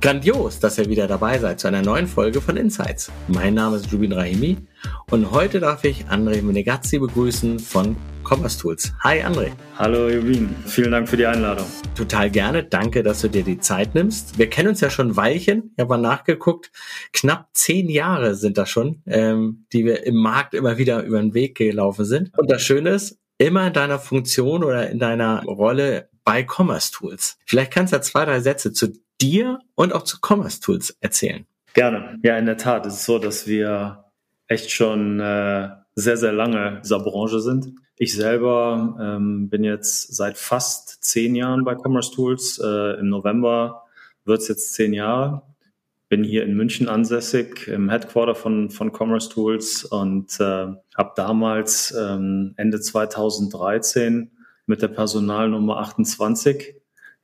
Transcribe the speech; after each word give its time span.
Grandios, 0.00 0.60
dass 0.60 0.78
ihr 0.78 0.88
wieder 0.88 1.08
dabei 1.08 1.40
seid 1.40 1.58
zu 1.58 1.66
einer 1.66 1.82
neuen 1.82 2.06
Folge 2.06 2.40
von 2.40 2.56
Insights. 2.56 3.10
Mein 3.26 3.54
Name 3.54 3.78
ist 3.78 3.90
Jubin 3.90 4.12
Rahimi 4.12 4.56
und 5.10 5.32
heute 5.32 5.58
darf 5.58 5.82
ich 5.82 6.04
André 6.04 6.40
Menegazzi 6.40 7.00
begrüßen 7.00 7.58
von 7.58 7.96
Commerce 8.22 8.60
Tools. 8.60 8.92
Hi 9.02 9.24
André. 9.24 9.50
Hallo 9.76 10.08
Jubin, 10.08 10.54
vielen 10.66 10.92
Dank 10.92 11.08
für 11.08 11.16
die 11.16 11.26
Einladung. 11.26 11.66
Total 11.96 12.30
gerne, 12.30 12.62
danke, 12.62 13.02
dass 13.02 13.22
du 13.22 13.28
dir 13.28 13.42
die 13.42 13.58
Zeit 13.58 13.96
nimmst. 13.96 14.38
Wir 14.38 14.48
kennen 14.48 14.68
uns 14.68 14.80
ja 14.80 14.88
schon 14.88 15.08
ein 15.08 15.16
Weilchen, 15.16 15.72
ich 15.76 15.82
habe 15.82 15.88
mal 15.88 16.00
nachgeguckt, 16.00 16.70
knapp 17.12 17.48
zehn 17.54 17.90
Jahre 17.90 18.36
sind 18.36 18.56
das 18.56 18.70
schon, 18.70 19.02
ähm, 19.06 19.66
die 19.72 19.84
wir 19.84 20.06
im 20.06 20.14
Markt 20.14 20.54
immer 20.54 20.78
wieder 20.78 21.02
über 21.02 21.18
den 21.18 21.34
Weg 21.34 21.56
gelaufen 21.56 22.04
sind. 22.04 22.30
Und 22.38 22.48
das 22.48 22.62
Schöne 22.62 22.90
ist, 22.90 23.18
immer 23.38 23.66
in 23.66 23.72
deiner 23.72 23.98
Funktion 23.98 24.62
oder 24.62 24.90
in 24.90 25.00
deiner 25.00 25.42
Rolle 25.42 26.08
bei 26.22 26.46
Commerce 26.48 26.92
Tools. 26.92 27.36
Vielleicht 27.46 27.72
kannst 27.72 27.92
du 27.92 27.96
ja 27.96 28.02
zwei, 28.02 28.24
drei 28.26 28.38
Sätze 28.38 28.72
zu 28.72 28.92
dir 29.20 29.60
und 29.74 29.92
auch 29.92 30.02
zu 30.02 30.18
Commerce 30.20 30.60
Tools 30.60 30.96
erzählen. 31.00 31.46
Gerne. 31.74 32.18
Ja, 32.22 32.36
in 32.38 32.46
der 32.46 32.56
Tat. 32.56 32.86
Es 32.86 32.94
ist 32.94 33.04
so, 33.04 33.18
dass 33.18 33.46
wir 33.46 34.04
echt 34.46 34.70
schon 34.70 35.20
äh, 35.20 35.68
sehr, 35.94 36.16
sehr 36.16 36.32
lange 36.32 36.68
in 36.76 36.82
dieser 36.82 37.00
Branche 37.00 37.40
sind. 37.40 37.74
Ich 37.96 38.14
selber 38.14 38.96
ähm, 39.00 39.48
bin 39.50 39.64
jetzt 39.64 40.14
seit 40.14 40.38
fast 40.38 41.04
zehn 41.04 41.34
Jahren 41.34 41.64
bei 41.64 41.74
Commerce 41.74 42.12
Tools. 42.12 42.60
Äh, 42.62 43.00
Im 43.00 43.08
November 43.08 43.84
wird 44.24 44.40
es 44.40 44.48
jetzt 44.48 44.74
zehn 44.74 44.92
Jahre. 44.92 45.42
Bin 46.08 46.24
hier 46.24 46.44
in 46.44 46.54
München 46.54 46.88
ansässig 46.88 47.68
im 47.68 47.90
Headquarter 47.90 48.34
von, 48.34 48.70
von 48.70 48.92
Commerce 48.96 49.28
Tools 49.28 49.84
und 49.84 50.40
äh, 50.40 50.68
habe 50.96 51.12
damals 51.16 51.92
ähm, 51.98 52.54
Ende 52.56 52.80
2013 52.80 54.30
mit 54.66 54.80
der 54.80 54.88
Personalnummer 54.88 55.78
28 55.78 56.76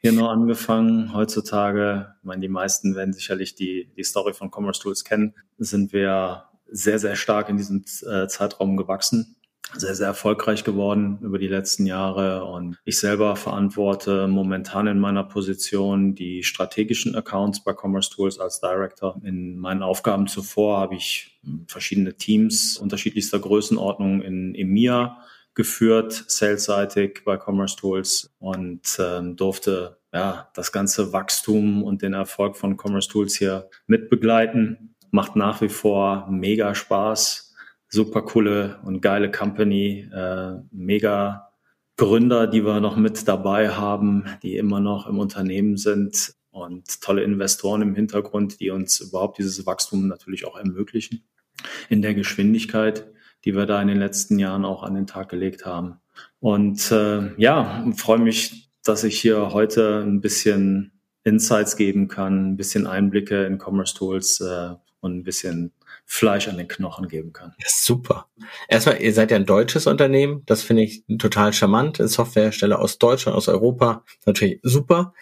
hier 0.05 0.13
nur 0.13 0.31
angefangen. 0.31 1.15
Heutzutage, 1.15 2.15
ich 2.19 2.25
meine, 2.25 2.43
die 2.43 2.49
meisten 2.49 2.95
werden 2.95 3.15
sicherlich 3.15 3.55
die, 3.55 3.91
die 3.97 4.05
Story 4.05 4.35
von 4.35 4.51
Commerce 4.55 4.83
Tools 4.83 5.03
kennen, 5.03 5.35
sind 5.57 5.95
wir 5.95 6.45
sehr, 6.71 6.99
sehr 6.99 7.17
stark 7.17 7.49
in 7.49 7.57
diesem 7.57 7.85
äh, 8.07 8.27
Zeitraum 8.29 8.77
gewachsen 8.77 9.37
sehr, 9.77 9.95
sehr 9.95 10.07
erfolgreich 10.09 10.63
geworden 10.63 11.19
über 11.23 11.39
die 11.39 11.49
letzten 11.49 11.87
Jahre. 11.87 12.45
Und 12.45 12.77
ich 12.85 12.99
selber 12.99 13.35
verantworte 13.35 14.29
momentan 14.29 14.87
in 14.87 15.01
meiner 15.01 15.25
Position 15.25 16.15
die 16.15 16.43
strategischen 16.43 17.15
Accounts 17.15 17.65
bei 17.65 17.73
Commerce 17.73 18.11
Tools 18.11 18.39
als 18.39 18.61
Director. 18.61 19.21
In 19.25 19.59
meinen 19.59 19.83
Aufgaben 19.83 20.27
zuvor 20.27 20.79
habe 20.79 20.95
ich 20.95 21.41
verschiedene 21.67 22.15
Teams 22.15 22.77
unterschiedlichster 22.77 23.39
Größenordnung 23.39 24.23
in 24.23 24.55
EMEA 24.55 25.17
geführt, 25.55 26.25
salesseitig 26.29 27.23
bei 27.25 27.39
Commerce 27.39 27.77
Tools 27.77 28.35
und 28.39 28.83
ähm, 28.99 29.37
durfte 29.37 29.99
ja 30.13 30.49
das 30.55 30.73
ganze 30.73 31.13
Wachstum 31.13 31.83
und 31.83 32.03
den 32.03 32.13
Erfolg 32.13 32.57
von 32.57 32.77
Commerce 32.77 33.09
Tools 33.09 33.37
hier 33.37 33.69
mitbegleiten. 33.87 34.95
Macht 35.11 35.37
nach 35.37 35.61
wie 35.61 35.69
vor 35.69 36.27
mega 36.29 36.75
Spaß, 36.75 37.55
super 37.89 38.23
coole 38.23 38.81
und 38.85 39.01
geile 39.01 39.31
Company, 39.31 40.09
äh, 40.13 40.55
mega 40.73 41.51
Gründer, 41.97 42.49
die 42.49 42.65
wir 42.65 42.81
noch 42.81 42.97
mit 42.97 43.29
dabei 43.29 43.71
haben, 43.71 44.25
die 44.43 44.57
immer 44.57 44.81
noch 44.81 45.07
im 45.07 45.21
Unternehmen 45.21 45.77
sind 45.77 46.35
und 46.51 47.01
tolle 47.01 47.23
Investoren 47.23 47.83
im 47.83 47.95
Hintergrund, 47.95 48.59
die 48.59 48.71
uns 48.71 48.99
überhaupt 48.99 49.39
dieses 49.39 49.65
Wachstum 49.67 50.09
natürlich 50.09 50.45
auch 50.47 50.57
ermöglichen 50.57 51.25
in 51.89 52.03
der 52.03 52.15
Geschwindigkeit 52.15 53.14
die 53.45 53.55
wir 53.55 53.67
da 53.67 53.81
in 53.81 53.89
den 53.89 53.99
letzten 53.99 54.39
Jahren 54.39 54.65
auch 54.65 54.83
an 54.83 54.95
den 54.95 55.07
Tag 55.07 55.29
gelegt 55.29 55.67
haben. 55.67 56.01
Und 56.41 56.91
äh, 56.91 57.33
ja, 57.37 57.85
freue 57.97 58.19
mich, 58.19 58.71
dass 58.83 59.05
ich 59.05 59.21
hier 59.21 59.53
heute 59.53 60.03
ein 60.07 60.21
bisschen 60.21 60.93
Insights 61.25 61.77
geben 61.77 62.09
kann, 62.09 62.53
ein 62.53 62.57
bisschen 62.57 62.87
Einblicke 62.87 63.45
in 63.45 63.59
Commerce 63.59 63.95
Tools 63.95 64.41
äh, 64.41 64.75
und 65.01 65.17
ein 65.17 65.23
bisschen 65.23 65.73
Fleisch 66.07 66.49
an 66.49 66.59
den 66.59 66.69
Knochen 66.69 67.09
geben 67.09 67.33
kann. 67.33 67.55
Ja, 67.59 67.67
super. 67.69 68.29
Erstmal, 68.69 69.01
ihr 69.01 69.15
seid 69.15 69.31
ja 69.31 69.39
ein 69.39 69.47
deutsches 69.47 69.87
Unternehmen. 69.87 70.43
Das 70.45 70.63
finde 70.63 70.83
ich 70.83 71.05
total 71.19 71.55
charmant. 71.55 71.97
Softwarehersteller 71.97 72.79
aus 72.79 72.99
Deutschland, 72.99 73.37
aus 73.37 73.49
Europa. 73.49 74.05
Natürlich 74.27 74.61
super. 74.63 75.15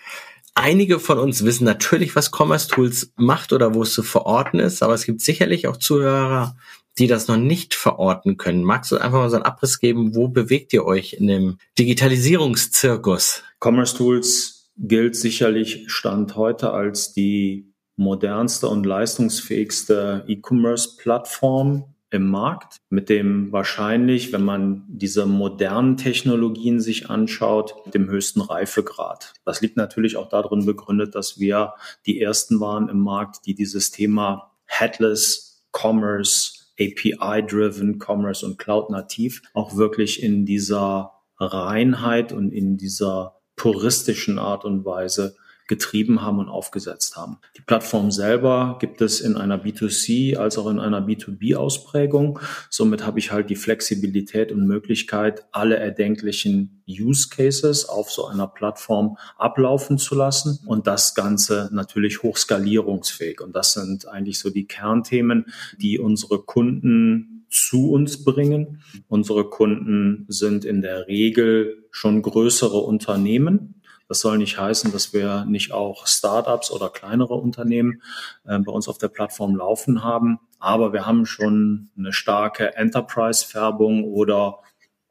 Einige 0.55 0.99
von 0.99 1.19
uns 1.19 1.45
wissen 1.45 1.65
natürlich, 1.65 2.15
was 2.15 2.31
Commerce 2.31 2.69
Tools 2.69 3.13
macht 3.17 3.53
oder 3.53 3.75
wo 3.75 3.83
es 3.83 3.95
zu 3.95 4.03
verorten 4.03 4.61
ist, 4.61 4.83
aber 4.83 4.93
es 4.93 5.07
gibt 5.07 5.23
sicherlich 5.23 5.67
auch 5.67 5.79
Zuhörer, 5.79 6.57
die 6.99 7.07
das 7.07 7.29
noch 7.29 7.37
nicht 7.37 7.75
verorten 7.75 8.37
können. 8.37 8.65
Magst 8.65 8.93
du 8.93 8.99
einfach 8.99 9.19
mal 9.19 9.31
so 9.31 9.37
einen 9.37 9.45
Abriss 9.45 9.79
geben, 9.79 10.15
wo 10.15 10.29
bewegt 10.29 10.73
ihr 10.73 10.85
euch 10.85 11.15
in 11.15 11.27
dem 11.27 11.59
Digitalisierungszirkus? 11.79 13.43
Commerce 13.61 13.97
Tools 13.97 14.71
gilt 14.77 15.17
sicherlich 15.17 15.85
Stand 15.87 16.37
heute 16.37 16.73
als 16.73 17.13
die 17.13 17.73
modernste 17.97 18.69
und 18.69 18.85
leistungsfähigste 18.85 20.25
E-Commerce-Plattform 20.27 21.85
im 22.11 22.29
Markt, 22.29 22.77
mit 22.91 23.09
dem 23.09 23.53
wahrscheinlich, 23.53 24.33
wenn 24.33 24.45
man 24.45 24.85
diese 24.87 25.25
modernen 25.25 25.97
Technologien 25.97 26.79
sich 26.79 27.09
anschaut, 27.09 27.75
dem 27.95 28.11
höchsten 28.11 28.43
Reifegrad. 28.43 29.33
Das 29.47 29.63
liegt 29.63 29.79
natürlich 29.79 30.19
auch 30.19 30.29
darin 30.29 30.67
begründet, 30.67 31.15
dass 31.15 31.41
wir 31.41 31.73
die 32.05 32.21
ersten 32.21 32.61
waren 32.61 32.91
im 32.91 33.01
Markt, 33.01 33.47
die 33.47 33.55
dieses 33.55 33.91
Thema 33.91 34.53
Headless 34.67 35.65
Commerce 35.73 36.62
API-driven 36.79 37.99
Commerce 37.99 38.45
und 38.45 38.59
Cloud-nativ 38.59 39.43
auch 39.55 39.77
wirklich 39.77 40.23
in 40.23 40.47
dieser 40.47 41.13
Reinheit 41.39 42.33
und 42.33 42.53
in 42.53 42.77
dieser 42.77 43.37
puristischen 43.57 44.39
Art 44.39 44.65
und 44.65 44.85
Weise 44.85 45.37
getrieben 45.69 46.23
haben 46.23 46.39
und 46.39 46.49
aufgesetzt 46.49 47.17
haben. 47.17 47.39
Die 47.57 47.63
Plattform 47.63 48.11
selber 48.11 48.79
gibt 48.81 49.01
es 49.01 49.21
in 49.21 49.37
einer 49.37 49.63
B2C 49.63 50.37
als 50.37 50.59
auch 50.59 50.69
in 50.69 50.79
einer 50.79 51.01
B2B-Ausprägung. 51.07 52.39
Somit 52.71 53.07
habe 53.07 53.19
ich 53.19 53.33
halt 53.33 53.51
die 53.51 53.57
Flexibilität 53.57 54.53
und 54.53 54.67
Möglichkeit, 54.67 55.45
alle 55.53 55.77
erdenklichen 55.77 56.83
Use 56.89 57.29
Cases 57.29 57.89
auf 57.89 58.11
so 58.11 58.27
einer 58.27 58.49
Plattform 58.49 59.17
ablaufen 59.39 59.99
zu 59.99 60.15
lassen 60.15 60.59
und 60.67 60.87
das 60.87 61.15
Ganze 61.15 61.71
natürlich 61.73 62.23
hochskalierungsfähig. 62.23 63.41
Und 63.41 63.55
das 63.55 63.73
sind 63.73 64.09
eigentlich 64.09 64.39
so 64.39 64.51
die 64.51 64.67
Kernthemen, 64.67 65.47
die 65.79 65.99
unsere 65.99 66.43
Kunden 66.43 67.47
zu 67.53 67.91
uns 67.91 68.25
bringen. 68.25 68.83
Unsere 69.09 69.49
Kunden 69.49 70.25
sind 70.29 70.65
in 70.65 70.81
der 70.81 71.07
Regel 71.07 71.87
schon 71.91 72.23
größere 72.23 72.79
Unternehmen, 72.79 73.82
das 74.13 74.21
soll 74.21 74.37
nicht 74.37 74.59
heißen, 74.59 74.93
dass 74.93 75.15
wir 75.15 75.47
nicht 75.47 75.73
auch 75.73 76.07
Startups 76.07 76.71
oder 76.71 76.91
kleinere 76.91 77.33
Unternehmen 77.33 78.03
äh, 78.45 78.59
bei 78.59 78.71
uns 78.71 78.87
auf 78.87 78.99
der 78.99 79.09
Plattform 79.09 79.57
laufen 79.57 80.05
haben. 80.05 80.39
Aber 80.59 80.93
wir 80.93 81.07
haben 81.07 81.25
schon 81.25 81.89
eine 81.97 82.13
starke 82.13 82.77
Enterprise-Färbung 82.77 84.05
oder 84.05 84.59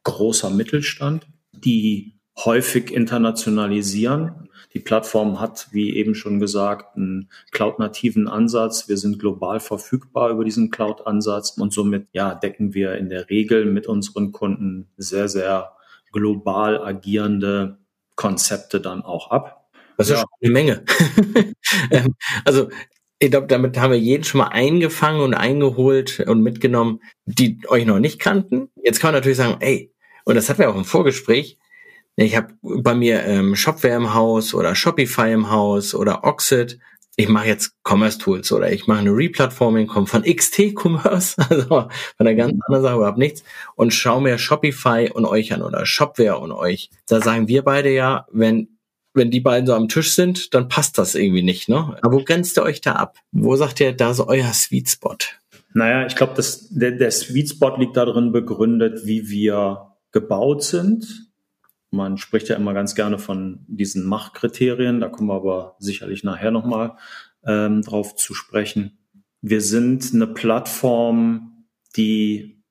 großer 0.04 0.52
Mittelstand, 0.52 1.26
die 1.52 2.20
häufig 2.46 2.92
internationalisieren. 2.92 4.50
Die 4.76 4.80
Plattform 4.80 5.40
hat, 5.40 5.70
wie 5.72 5.96
eben 5.96 6.14
schon 6.14 6.40
gesagt, 6.40 6.96
einen 6.96 7.28
cloud-nativen 7.50 8.28
Ansatz. 8.28 8.88
Wir 8.88 8.98
sind 8.98 9.18
global 9.18 9.60
verfügbar 9.60 10.30
über 10.30 10.46
diesen 10.46 10.70
Cloud-Ansatz 10.70 11.58
und 11.58 11.74
somit 11.74 12.06
ja, 12.12 12.36
decken 12.36 12.76
wir 12.76 12.94
in 12.98 13.10
der 13.10 13.32
Regel 13.32 13.66
mit 13.66 13.88
unseren 13.88 14.32
Kunden 14.32 14.92
sehr, 14.96 15.28
sehr 15.28 15.72
global 16.12 16.84
agierende 16.84 17.81
Konzepte 18.16 18.82
dann 18.82 19.04
auch 19.04 19.32
ab. 19.32 19.70
Das 19.98 20.08
ist 20.08 20.14
ja. 20.14 20.20
schon 20.20 20.30
eine 20.42 20.52
Menge. 20.52 20.84
Ähm, 21.90 22.16
also 22.44 22.70
ich 23.20 23.32
glaube, 23.32 23.48
damit 23.48 23.80
haben 23.80 23.92
wir 23.92 24.00
jeden 24.00 24.26
schon 24.26 24.40
mal 24.40 24.48
eingefangen 24.48 25.22
und 25.22 25.34
eingeholt 25.34 26.20
und 26.20 26.42
mitgenommen, 26.42 27.00
die 27.26 27.60
euch 27.68 27.86
noch 27.86 28.00
nicht 28.00 28.20
kannten. 28.20 28.70
Jetzt 28.84 29.00
kann 29.00 29.10
man 29.10 29.16
natürlich 29.16 29.38
sagen, 29.38 29.58
ey, 29.62 29.94
und 30.26 30.36
das 30.36 30.50
hatten 30.50 30.60
wir 30.60 30.70
auch 30.70 30.76
im 30.76 30.84
Vorgespräch, 30.84 31.58
ich 32.16 32.36
habe 32.36 32.54
bei 32.62 32.94
mir 32.94 33.24
ähm, 33.24 33.56
Shopware 33.56 33.96
im 33.96 34.14
Haus 34.14 34.54
oder 34.54 34.76
Shopify 34.76 35.32
im 35.32 35.50
Haus 35.50 35.96
oder 35.96 36.24
Oxid 36.24 36.80
ich 37.16 37.28
mache 37.28 37.48
jetzt 37.48 37.76
Commerce 37.84 38.18
Tools 38.18 38.52
oder 38.52 38.72
ich 38.72 38.88
mache 38.88 39.00
eine 39.00 39.12
Replatforming, 39.12 39.88
komme 39.88 40.08
von 40.08 40.24
XT 40.24 40.74
Commerce, 40.76 41.35
also 41.50 41.68
von 41.68 41.90
einer 42.18 42.35
ganz 42.35 42.53
mhm. 42.53 42.62
anderen 42.68 42.84
Sache 42.84 42.96
überhaupt 42.96 43.18
nichts 43.18 43.44
und 43.76 43.94
schau 43.94 44.22
mir 44.22 44.38
Shopify 44.38 45.09
und 45.14 45.26
euch 45.26 45.53
an 45.53 45.62
oder 45.62 45.85
Shopware 45.85 46.40
und 46.40 46.52
euch. 46.52 46.90
Da 47.08 47.22
sagen 47.22 47.47
wir 47.47 47.64
beide 47.64 47.91
ja, 47.91 48.26
wenn 48.32 48.78
wenn 49.14 49.30
die 49.30 49.41
beiden 49.41 49.68
so 49.68 49.74
am 49.74 49.90
Tisch 49.90 50.14
sind, 50.14 50.53
dann 50.53 50.70
passt 50.70 50.97
das 50.97 51.16
irgendwie 51.16 51.41
nicht, 51.41 51.68
ne? 51.68 51.97
Aber 52.02 52.16
wo 52.16 52.24
grenzt 52.24 52.58
ihr 52.58 52.64
euch 52.64 52.80
da 52.80 52.94
ab? 52.94 53.18
Wo 53.34 53.58
sagt 53.58 53.82
ihr, 53.82 53.91
da 53.91 54.12
ist 54.12 54.22
euer 54.22 54.53
Sweet 54.53 54.90
Spot? 54.90 55.18
Naja, 55.74 56.06
ich 56.06 56.16
glaube, 56.16 56.41
der, 56.70 56.91
der 56.91 57.12
Sweet 57.12 57.50
Spot 57.50 57.76
liegt 57.78 57.97
darin 57.97 58.32
begründet, 58.32 59.06
wie 59.06 59.30
wir 59.30 59.97
gebaut 60.14 60.64
sind 60.64 61.31
man 61.91 62.17
spricht 62.17 62.49
ja 62.49 62.55
immer 62.55 62.73
ganz 62.73 62.96
gerne 62.96 63.20
von 63.20 63.59
diesen 63.67 64.05
Machtkriterien, 64.05 64.99
da 64.99 65.09
kommen 65.09 65.29
wir 65.29 65.35
aber 65.35 65.76
sicherlich 65.79 66.23
nachher 66.23 66.52
nochmal 66.52 66.97
ähm, 67.46 67.82
drauf 67.82 68.16
zu 68.16 68.34
sprechen. 68.34 68.97
Wir 69.41 69.61
sind 69.61 70.14
eine 70.14 70.28
Plattform, 70.28 71.66
die 71.96 72.61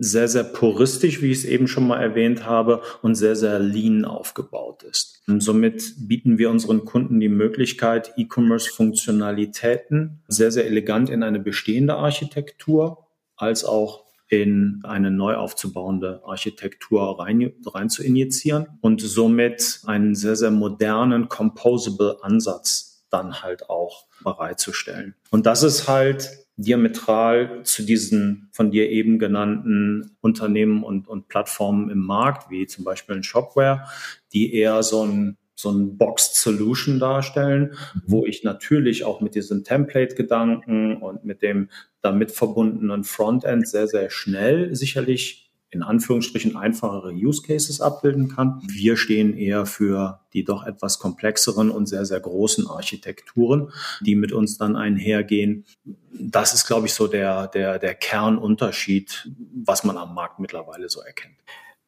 sehr, 0.00 0.28
sehr 0.28 0.44
puristisch, 0.44 1.20
wie 1.20 1.30
ich 1.30 1.38
es 1.38 1.44
eben 1.44 1.68
schon 1.68 1.86
mal 1.86 2.00
erwähnt 2.00 2.46
habe, 2.46 2.82
und 3.02 3.16
sehr, 3.16 3.36
sehr 3.36 3.58
lean 3.58 4.04
aufgebaut 4.04 4.82
ist. 4.82 5.22
Und 5.26 5.42
somit 5.42 6.08
bieten 6.08 6.38
wir 6.38 6.50
unseren 6.50 6.84
Kunden 6.84 7.20
die 7.20 7.28
Möglichkeit, 7.28 8.12
E-Commerce-Funktionalitäten 8.16 10.22
sehr, 10.26 10.50
sehr 10.50 10.66
elegant 10.66 11.10
in 11.10 11.22
eine 11.22 11.40
bestehende 11.40 11.96
Architektur 11.96 13.06
als 13.36 13.64
auch 13.64 14.07
in 14.28 14.80
eine 14.84 15.10
neu 15.10 15.34
aufzubauende 15.36 16.22
Architektur 16.24 17.18
rein, 17.18 17.52
rein 17.66 17.88
zu 17.88 18.02
injizieren 18.02 18.66
und 18.80 19.00
somit 19.00 19.80
einen 19.86 20.14
sehr, 20.14 20.36
sehr 20.36 20.50
modernen 20.50 21.28
Composable 21.28 22.18
Ansatz 22.22 23.06
dann 23.10 23.42
halt 23.42 23.70
auch 23.70 24.04
bereitzustellen. 24.22 25.14
Und 25.30 25.46
das 25.46 25.62
ist 25.62 25.88
halt 25.88 26.30
diametral 26.56 27.62
zu 27.62 27.84
diesen 27.84 28.48
von 28.52 28.70
dir 28.70 28.90
eben 28.90 29.18
genannten 29.18 30.16
Unternehmen 30.20 30.82
und, 30.82 31.06
und 31.08 31.28
Plattformen 31.28 31.88
im 31.88 32.00
Markt, 32.00 32.50
wie 32.50 32.66
zum 32.66 32.84
Beispiel 32.84 33.16
ein 33.16 33.22
Shopware, 33.22 33.84
die 34.32 34.52
eher 34.52 34.82
so 34.82 35.04
ein 35.04 35.38
so 35.58 35.72
ein 35.72 35.98
Boxed 35.98 36.36
Solution 36.36 37.00
darstellen, 37.00 37.74
wo 38.06 38.24
ich 38.24 38.44
natürlich 38.44 39.02
auch 39.02 39.20
mit 39.20 39.34
diesem 39.34 39.64
Template-Gedanken 39.64 40.98
und 40.98 41.24
mit 41.24 41.42
dem 41.42 41.68
damit 42.00 42.30
verbundenen 42.30 43.02
Frontend 43.02 43.66
sehr, 43.66 43.88
sehr 43.88 44.08
schnell 44.08 44.72
sicherlich 44.76 45.50
in 45.70 45.82
Anführungsstrichen 45.82 46.56
einfachere 46.56 47.12
Use 47.12 47.42
Cases 47.42 47.80
abbilden 47.80 48.28
kann. 48.28 48.62
Wir 48.68 48.96
stehen 48.96 49.36
eher 49.36 49.66
für 49.66 50.20
die 50.32 50.44
doch 50.44 50.64
etwas 50.64 51.00
komplexeren 51.00 51.70
und 51.70 51.86
sehr, 51.86 52.06
sehr 52.06 52.20
großen 52.20 52.68
Architekturen, 52.68 53.72
die 54.00 54.14
mit 54.14 54.32
uns 54.32 54.58
dann 54.58 54.76
einhergehen. 54.76 55.64
Das 56.12 56.54
ist, 56.54 56.68
glaube 56.68 56.86
ich, 56.86 56.94
so 56.94 57.08
der, 57.08 57.48
der, 57.48 57.80
der 57.80 57.96
Kernunterschied, 57.96 59.28
was 59.64 59.82
man 59.82 59.98
am 59.98 60.14
Markt 60.14 60.38
mittlerweile 60.38 60.88
so 60.88 61.00
erkennt. 61.00 61.36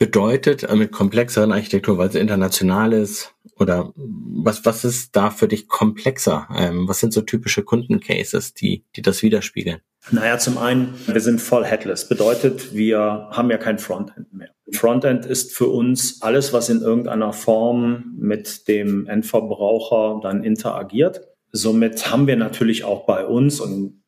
Bedeutet 0.00 0.62
äh, 0.62 0.75
mit 0.76 0.93
komplexeren 0.93 1.52
Architektur, 1.52 1.99
weil 1.99 2.08
es 2.08 2.14
international 2.14 2.94
ist, 2.94 3.35
oder 3.58 3.93
was, 3.94 4.64
was 4.64 4.82
ist 4.82 5.14
da 5.14 5.29
für 5.31 5.47
dich 5.47 5.69
komplexer? 5.69 6.49
Ähm, 6.56 6.88
was 6.88 7.00
sind 7.00 7.12
so 7.12 7.20
typische 7.20 7.62
Kundencases, 7.64 8.55
die, 8.55 8.82
die 8.97 9.02
das 9.02 9.23
widerspiegeln? 9.23 9.82
Naja, 10.11 10.38
zum 10.38 10.56
einen, 10.56 10.94
wir 11.06 11.20
sind 11.20 11.43
voll 11.43 11.67
headless. 11.67 12.08
Bedeutet, 12.08 12.75
wir 12.75 13.29
haben 13.31 13.50
ja 13.50 13.58
kein 13.58 13.79
Frontend 13.79 14.32
mehr. 14.32 14.49
Frontend 14.73 15.26
ist 15.26 15.55
für 15.55 15.67
uns 15.67 16.23
alles, 16.23 16.55
was 16.55 16.70
in 16.70 16.81
irgendeiner 16.81 17.35
Form 17.35 18.14
mit 18.19 18.69
dem 18.69 19.06
Endverbraucher 19.06 20.20
dann 20.23 20.43
interagiert. 20.43 21.29
Somit 21.52 22.11
haben 22.11 22.26
wir 22.26 22.37
natürlich 22.37 22.85
auch 22.85 23.05
bei 23.05 23.26
uns 23.26 23.61
und 23.61 24.02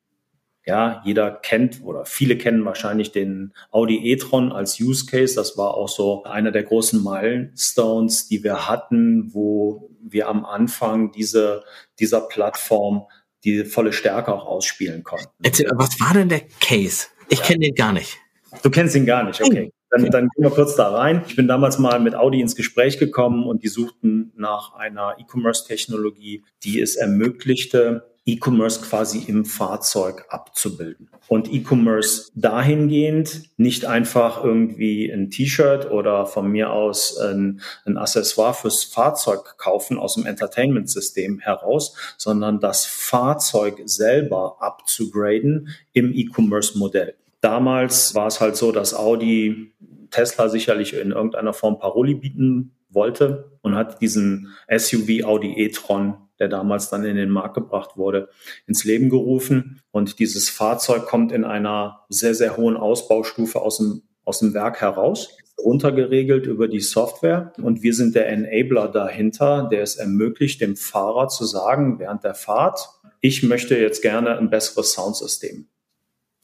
ja, 0.64 1.02
jeder 1.04 1.32
kennt 1.32 1.82
oder 1.82 2.04
viele 2.04 2.36
kennen 2.36 2.64
wahrscheinlich 2.64 3.10
den 3.10 3.52
Audi 3.70 4.12
e-tron 4.12 4.52
als 4.52 4.80
Use 4.80 5.06
Case. 5.06 5.34
Das 5.34 5.58
war 5.58 5.74
auch 5.74 5.88
so 5.88 6.22
einer 6.24 6.52
der 6.52 6.62
großen 6.62 7.02
Milestones, 7.02 8.28
die 8.28 8.44
wir 8.44 8.68
hatten, 8.68 9.34
wo 9.34 9.90
wir 10.00 10.28
am 10.28 10.44
Anfang 10.44 11.10
diese, 11.12 11.64
dieser 11.98 12.20
Plattform 12.22 13.06
die 13.44 13.64
volle 13.64 13.92
Stärke 13.92 14.32
auch 14.32 14.46
ausspielen 14.46 15.02
konnten. 15.02 15.28
Erzähl, 15.42 15.68
was 15.74 15.98
war 16.00 16.14
denn 16.14 16.28
der 16.28 16.42
Case? 16.60 17.08
Ich 17.28 17.40
ja. 17.40 17.44
kenne 17.44 17.60
den 17.66 17.74
gar 17.74 17.92
nicht. 17.92 18.18
Du 18.62 18.70
kennst 18.70 18.94
ihn 18.94 19.06
gar 19.06 19.24
nicht, 19.24 19.42
okay. 19.42 19.72
Dann, 19.90 20.10
dann 20.10 20.28
gehen 20.28 20.44
wir 20.44 20.50
kurz 20.50 20.74
da 20.74 20.88
rein. 20.88 21.22
Ich 21.26 21.36
bin 21.36 21.48
damals 21.48 21.78
mal 21.78 22.00
mit 22.00 22.14
Audi 22.14 22.40
ins 22.40 22.56
Gespräch 22.56 22.98
gekommen 22.98 23.44
und 23.44 23.62
die 23.62 23.68
suchten 23.68 24.32
nach 24.36 24.74
einer 24.74 25.16
E-Commerce-Technologie, 25.18 26.44
die 26.62 26.80
es 26.80 26.96
ermöglichte, 26.96 28.11
E-Commerce 28.24 28.80
quasi 28.82 29.24
im 29.26 29.44
Fahrzeug 29.44 30.26
abzubilden. 30.28 31.10
Und 31.28 31.52
E-Commerce 31.52 32.30
dahingehend 32.34 33.42
nicht 33.56 33.84
einfach 33.84 34.44
irgendwie 34.44 35.10
ein 35.10 35.30
T-Shirt 35.30 35.90
oder 35.90 36.26
von 36.26 36.48
mir 36.48 36.70
aus 36.70 37.18
ein, 37.18 37.60
ein 37.84 37.96
Accessoire 37.96 38.54
fürs 38.54 38.84
Fahrzeug 38.84 39.56
kaufen 39.58 39.98
aus 39.98 40.14
dem 40.14 40.26
Entertainment-System 40.26 41.40
heraus, 41.40 41.96
sondern 42.16 42.60
das 42.60 42.84
Fahrzeug 42.84 43.82
selber 43.86 44.56
abzugraden 44.60 45.68
im 45.92 46.12
E-Commerce-Modell. 46.14 47.14
Damals 47.40 48.14
war 48.14 48.28
es 48.28 48.40
halt 48.40 48.56
so, 48.56 48.70
dass 48.70 48.94
Audi 48.94 49.72
Tesla 50.10 50.48
sicherlich 50.48 50.94
in 50.94 51.10
irgendeiner 51.10 51.54
Form 51.54 51.78
Paroli 51.78 52.14
bieten 52.14 52.72
wollte 52.90 53.50
und 53.62 53.74
hat 53.74 54.00
diesen 54.00 54.54
SUV 54.68 55.24
Audi 55.24 55.54
e-tron 55.56 56.14
der 56.42 56.48
damals 56.48 56.90
dann 56.90 57.04
in 57.04 57.14
den 57.14 57.30
Markt 57.30 57.54
gebracht 57.54 57.96
wurde, 57.96 58.28
ins 58.66 58.82
Leben 58.82 59.10
gerufen. 59.10 59.80
Und 59.92 60.18
dieses 60.18 60.50
Fahrzeug 60.50 61.06
kommt 61.06 61.30
in 61.30 61.44
einer 61.44 62.00
sehr, 62.08 62.34
sehr 62.34 62.56
hohen 62.56 62.76
Ausbaustufe 62.76 63.62
aus 63.62 63.78
dem, 63.78 64.02
aus 64.24 64.40
dem 64.40 64.52
Werk 64.52 64.80
heraus 64.80 65.36
runtergeregelt 65.56 66.46
über 66.46 66.66
die 66.66 66.80
Software 66.80 67.52
und 67.62 67.84
wir 67.84 67.94
sind 67.94 68.16
der 68.16 68.28
Enabler 68.28 68.88
dahinter, 68.88 69.68
der 69.70 69.82
es 69.82 69.94
ermöglicht, 69.94 70.60
dem 70.60 70.74
Fahrer 70.74 71.28
zu 71.28 71.44
sagen 71.44 72.00
während 72.00 72.24
der 72.24 72.34
Fahrt, 72.34 72.88
ich 73.20 73.44
möchte 73.44 73.78
jetzt 73.78 74.02
gerne 74.02 74.38
ein 74.38 74.50
besseres 74.50 74.92
Soundsystem 74.94 75.68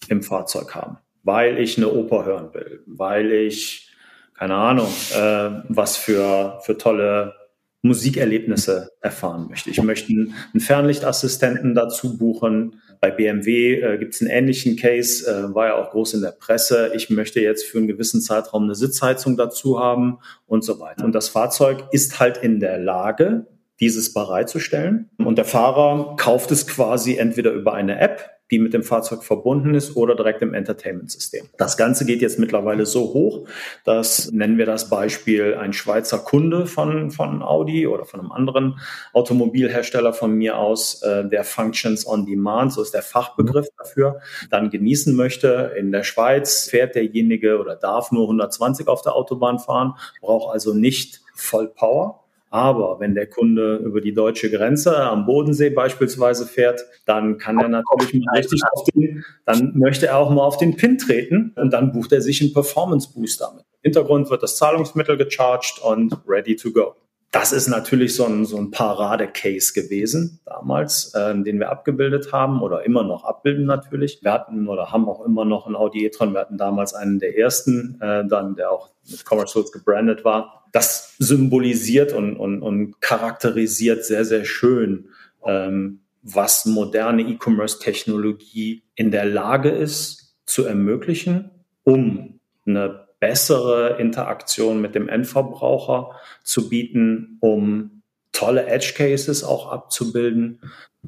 im 0.09 0.23
Fahrzeug 0.23 0.77
haben, 0.77 0.99
weil 1.25 1.59
ich 1.59 1.79
eine 1.79 1.91
Oper 1.93 2.27
hören 2.27 2.55
will, 2.55 2.85
weil 2.87 3.33
ich 3.33 3.91
keine 4.35 4.55
Ahnung, 4.55 4.87
äh, 5.17 5.51
was 5.69 5.97
für, 5.97 6.61
für 6.63 6.79
tolle 6.79 7.35
Musikerlebnisse 7.83 8.91
erfahren 9.01 9.47
möchte. 9.49 9.71
Ich 9.71 9.81
möchte 9.83 10.13
einen, 10.13 10.35
Fernlichtassistenten 10.61 11.75
dazu 11.75 12.19
buchen. 12.19 12.81
Bei 13.01 13.11
BMW 13.11 13.81
äh, 13.81 13.99
gibt 13.99 14.15
es 14.15 14.21
einen 14.21 14.31
ähnlichen 14.31 14.77
Case, 14.77 15.25
äh, 15.31 15.55
war 15.55 15.69
ja 15.69 15.75
auch 15.77 15.91
groß 15.91 16.15
in 16.15 16.23
der 16.23 16.33
Presse. 16.33 16.91
Ich 16.95 17.09
möchte 17.11 17.41
jetzt 17.41 17.65
für 17.65 17.79
einen 17.79 17.87
gewissen 17.87 18.21
Zeitraum 18.21 18.65
eine 18.65 18.75
Sitzheizung 18.75 19.37
dazu 19.37 19.79
haben 19.79 20.19
und 20.47 20.65
so 20.65 20.81
weiter. 20.81 21.05
Und 21.05 21.15
das 21.15 21.29
Fahrzeug 21.29 21.85
ist 21.93 22.19
halt 22.19 22.39
in 22.39 22.59
der 22.59 22.79
Lage, 22.79 23.47
dieses 23.81 24.13
bereitzustellen. 24.13 25.09
Und 25.19 25.39
der 25.39 25.45
Fahrer 25.45 26.17
kauft 26.17 26.51
es 26.51 26.67
quasi 26.67 27.17
entweder 27.17 27.53
über 27.53 27.75
eine 27.75 28.01
App, 28.01 28.38
die 28.51 28.59
mit 28.59 28.73
dem 28.73 28.83
Fahrzeug 28.83 29.25
verbunden 29.25 29.75
ist 29.75 29.97
oder 29.97 30.15
direkt 30.15 30.43
im 30.43 30.55
Entertainment-System. 30.55 31.49
Das 31.59 31.77
Ganze 31.77 32.07
geht 32.07 32.23
jetzt 32.23 32.39
mittlerweile 32.39 32.87
so 32.87 33.13
hoch, 33.13 33.47
dass 33.85 34.31
nennen 34.33 34.59
wir 34.59 34.67
das 34.67 34.89
Beispiel 34.89 35.55
ein 35.55 35.73
Schweizer 35.73 36.19
Kunde 36.19 36.67
von, 36.67 37.11
von 37.11 37.43
Audi 37.43 37.87
oder 37.87 38.05
von 38.05 38.21
einem 38.21 38.33
anderen 38.33 38.81
Automobilhersteller 39.13 40.13
von 40.13 40.35
mir 40.35 40.59
aus, 40.59 41.03
äh, 41.03 41.29
der 41.29 41.45
Functions 41.45 42.07
on 42.07 42.27
Demand, 42.27 42.73
so 42.73 42.83
ist 42.83 42.95
der 42.95 43.03
Fachbegriff 43.03 43.69
dafür, 43.77 44.21
dann 44.51 44.71
genießen 44.71 45.15
möchte. 45.15 45.73
In 45.77 45.93
der 45.93 46.05
Schweiz 46.05 46.69
fährt 46.69 46.95
derjenige 46.95 47.59
oder 47.59 47.77
darf 47.77 48.13
nur 48.13 48.23
120 48.23 48.89
auf 48.89 49.03
der 49.03 49.15
Autobahn 49.15 49.59
fahren, 49.59 49.95
braucht 50.21 50.53
also 50.53 50.73
nicht 50.73 51.21
Vollpower 51.35 52.28
aber 52.51 53.01
wenn 53.01 53.15
der 53.15 53.27
Kunde 53.27 53.77
über 53.77 54.01
die 54.01 54.15
deutsche 54.15 54.51
Grenze 54.51 54.97
am 54.97 55.27
Bodensee 55.27 55.71
beispielsweise 55.71 56.47
fährt, 56.47 56.85
dann 57.05 57.39
kann 57.39 57.59
er 57.59 57.69
natürlich 57.69 58.15
mal 58.25 58.37
richtig 58.37 58.63
auf 58.73 58.85
den, 58.85 59.25
dann 59.45 59.73
möchte 59.77 60.07
er 60.07 60.19
auch 60.19 60.31
mal 60.31 60.43
auf 60.43 60.57
den 60.57 60.77
Pin 60.77 60.99
treten 60.99 61.53
und 61.57 61.73
dann 61.73 61.93
bucht 61.93 62.13
er 62.13 62.23
sich 62.23 62.41
einen 62.41 62.53
Performance 62.53 63.13
Booster 63.15 63.53
mit. 63.55 63.65
Im 63.83 63.93
Hintergrund 63.93 64.31
wird 64.31 64.43
das 64.43 64.57
Zahlungsmittel 64.57 65.17
gecharged 65.17 65.81
und 65.83 66.17
ready 66.27 66.57
to 66.57 66.73
go. 66.73 66.95
Das 67.31 67.53
ist 67.53 67.69
natürlich 67.69 68.17
so 68.17 68.25
ein, 68.25 68.47
so 68.47 68.57
ein 68.57 68.71
Parade-Case 68.71 69.75
gewesen 69.75 70.41
damals, 70.47 71.13
äh, 71.15 71.35
den 71.43 71.59
wir 71.59 71.71
abgebildet 71.71 72.33
haben 72.33 72.63
oder 72.63 72.87
immer 72.87 73.03
noch 73.03 73.25
abbilden 73.25 73.67
natürlich. 73.67 74.21
Wir 74.23 74.33
hatten 74.33 74.67
oder 74.67 74.93
haben 74.93 75.07
auch 75.07 75.23
immer 75.27 75.45
noch 75.45 75.67
einen 75.67 75.77
Audi 75.77 76.07
e-tron. 76.07 76.33
Wir 76.33 76.41
hatten 76.41 76.57
damals 76.57 76.95
einen 76.95 77.19
der 77.19 77.37
ersten, 77.37 78.01
äh, 78.01 78.27
dann 78.27 78.55
der 78.57 78.71
auch 78.71 78.89
mit 79.11 79.27
Commerce 79.27 79.53
Tools 79.53 79.73
gebrandet 79.73 80.25
war 80.25 80.58
das 80.73 81.15
symbolisiert 81.19 82.13
und, 82.13 82.37
und, 82.37 82.63
und 82.63 83.01
charakterisiert 83.01 84.05
sehr, 84.05 84.25
sehr 84.25 84.45
schön, 84.45 85.09
ähm, 85.45 86.01
was 86.23 86.67
moderne 86.67 87.23
E-Commerce-Technologie 87.23 88.83
in 88.95 89.11
der 89.11 89.25
Lage 89.25 89.71
ist 89.71 90.37
zu 90.47 90.65
ermöglichen, 90.65 91.51
um 91.85 92.41
eine 92.67 93.09
bessere 93.21 93.99
Interaktion 93.99 94.81
mit 94.81 94.95
dem 94.95 95.09
Endverbraucher 95.09 96.13
zu 96.45 96.69
bieten, 96.69 97.39
um 97.41 98.03
tolle 98.33 98.67
Edge 98.67 98.93
Cases 98.97 99.43
auch 99.43 99.73
abzubilden. 99.73 100.61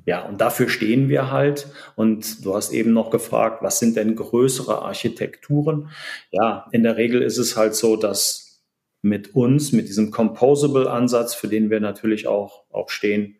Ja, 0.06 0.24
und 0.26 0.40
dafür 0.40 0.68
stehen 0.68 1.08
wir 1.08 1.30
halt. 1.30 1.68
Und 1.96 2.44
du 2.44 2.54
hast 2.54 2.72
eben 2.72 2.92
noch 2.92 3.10
gefragt, 3.10 3.62
was 3.62 3.78
sind 3.78 3.96
denn 3.96 4.16
größere 4.16 4.82
Architekturen? 4.82 5.90
Ja, 6.30 6.66
in 6.72 6.82
der 6.82 6.96
Regel 6.96 7.22
ist 7.22 7.38
es 7.38 7.56
halt 7.56 7.74
so, 7.74 7.96
dass 7.96 8.49
mit 9.02 9.34
uns, 9.34 9.72
mit 9.72 9.88
diesem 9.88 10.10
Composable-Ansatz, 10.10 11.34
für 11.34 11.48
den 11.48 11.70
wir 11.70 11.80
natürlich 11.80 12.26
auch, 12.26 12.64
auch 12.70 12.90
stehen, 12.90 13.36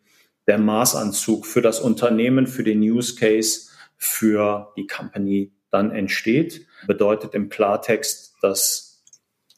der 0.46 0.58
Maßanzug 0.58 1.46
für 1.46 1.62
das 1.62 1.80
Unternehmen, 1.80 2.46
für 2.46 2.64
den 2.64 2.80
Use 2.80 3.16
Case, 3.16 3.68
für 3.96 4.72
die 4.76 4.86
Company 4.86 5.52
dann 5.70 5.90
entsteht. 5.90 6.66
Bedeutet 6.86 7.34
im 7.34 7.48
Klartext, 7.48 8.34
dass 8.42 9.04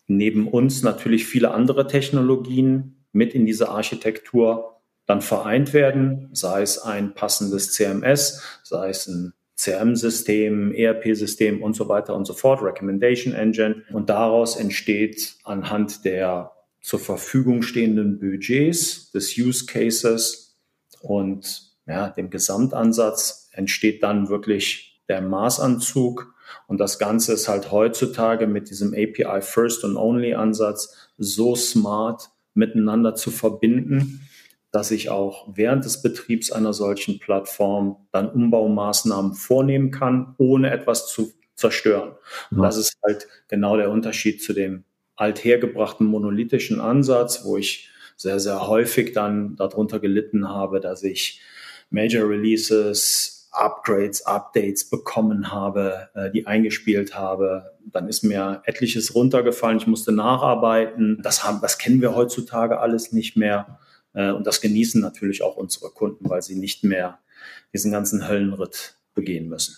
neben 0.06 0.48
uns 0.48 0.82
natürlich 0.82 1.26
viele 1.26 1.52
andere 1.52 1.86
Technologien 1.86 3.04
mit 3.12 3.34
in 3.34 3.46
diese 3.46 3.68
Architektur 3.68 4.80
dann 5.06 5.20
vereint 5.20 5.72
werden, 5.72 6.28
sei 6.32 6.62
es 6.62 6.78
ein 6.78 7.14
passendes 7.14 7.72
CMS, 7.72 8.42
sei 8.62 8.90
es 8.90 9.06
ein 9.06 9.32
CRM-System, 9.62 10.74
ERP-System 10.74 11.62
und 11.62 11.74
so 11.74 11.88
weiter 11.88 12.14
und 12.14 12.24
so 12.24 12.34
fort, 12.34 12.62
Recommendation 12.62 13.34
Engine. 13.34 13.82
Und 13.92 14.10
daraus 14.10 14.56
entsteht 14.56 15.36
anhand 15.44 16.04
der 16.04 16.52
zur 16.80 16.98
Verfügung 16.98 17.62
stehenden 17.62 18.18
Budgets, 18.18 19.10
des 19.12 19.36
Use 19.38 19.66
Cases 19.66 20.56
und 21.00 21.72
ja, 21.86 22.10
dem 22.10 22.30
Gesamtansatz 22.30 23.50
entsteht 23.52 24.02
dann 24.02 24.28
wirklich 24.28 25.02
der 25.08 25.20
Maßanzug. 25.20 26.34
Und 26.66 26.78
das 26.78 26.98
Ganze 26.98 27.32
ist 27.34 27.48
halt 27.48 27.70
heutzutage 27.70 28.46
mit 28.46 28.70
diesem 28.70 28.94
API 28.94 29.40
First 29.42 29.84
und 29.84 29.96
Only 29.96 30.34
Ansatz 30.34 31.10
so 31.18 31.54
smart 31.54 32.30
miteinander 32.54 33.14
zu 33.14 33.30
verbinden, 33.30 34.28
dass 34.72 34.90
ich 34.90 35.10
auch 35.10 35.48
während 35.54 35.84
des 35.84 36.02
Betriebs 36.02 36.50
einer 36.50 36.72
solchen 36.72 37.18
Plattform 37.18 38.08
dann 38.10 38.30
Umbaumaßnahmen 38.30 39.34
vornehmen 39.34 39.90
kann, 39.90 40.34
ohne 40.38 40.70
etwas 40.70 41.06
zu 41.06 41.32
zerstören. 41.54 42.12
Und 42.50 42.62
das 42.62 42.78
ist 42.78 42.96
halt 43.04 43.28
genau 43.48 43.76
der 43.76 43.90
Unterschied 43.90 44.42
zu 44.42 44.54
dem 44.54 44.84
althergebrachten 45.16 46.06
monolithischen 46.06 46.80
Ansatz, 46.80 47.44
wo 47.44 47.58
ich 47.58 47.90
sehr, 48.16 48.40
sehr 48.40 48.66
häufig 48.66 49.12
dann 49.12 49.56
darunter 49.56 50.00
gelitten 50.00 50.48
habe, 50.48 50.80
dass 50.80 51.02
ich 51.02 51.40
Major 51.90 52.28
Releases, 52.28 53.50
Upgrades, 53.52 54.24
Updates 54.24 54.88
bekommen 54.88 55.52
habe, 55.52 56.08
äh, 56.14 56.30
die 56.30 56.46
eingespielt 56.46 57.14
habe. 57.14 57.72
Dann 57.84 58.08
ist 58.08 58.22
mir 58.22 58.62
etliches 58.64 59.14
runtergefallen. 59.14 59.76
Ich 59.76 59.86
musste 59.86 60.12
nacharbeiten. 60.12 61.20
Das 61.22 61.44
haben, 61.44 61.60
das 61.60 61.76
kennen 61.76 62.00
wir 62.00 62.14
heutzutage 62.14 62.80
alles 62.80 63.12
nicht 63.12 63.36
mehr. 63.36 63.78
Äh, 64.14 64.30
und 64.30 64.46
das 64.46 64.60
genießen 64.60 65.00
natürlich 65.00 65.42
auch 65.42 65.56
unsere 65.56 65.90
Kunden, 65.90 66.28
weil 66.28 66.42
sie 66.42 66.56
nicht 66.56 66.84
mehr 66.84 67.18
diesen 67.72 67.92
ganzen 67.92 68.28
Höllenritt 68.28 68.96
begehen 69.14 69.48
müssen. 69.48 69.76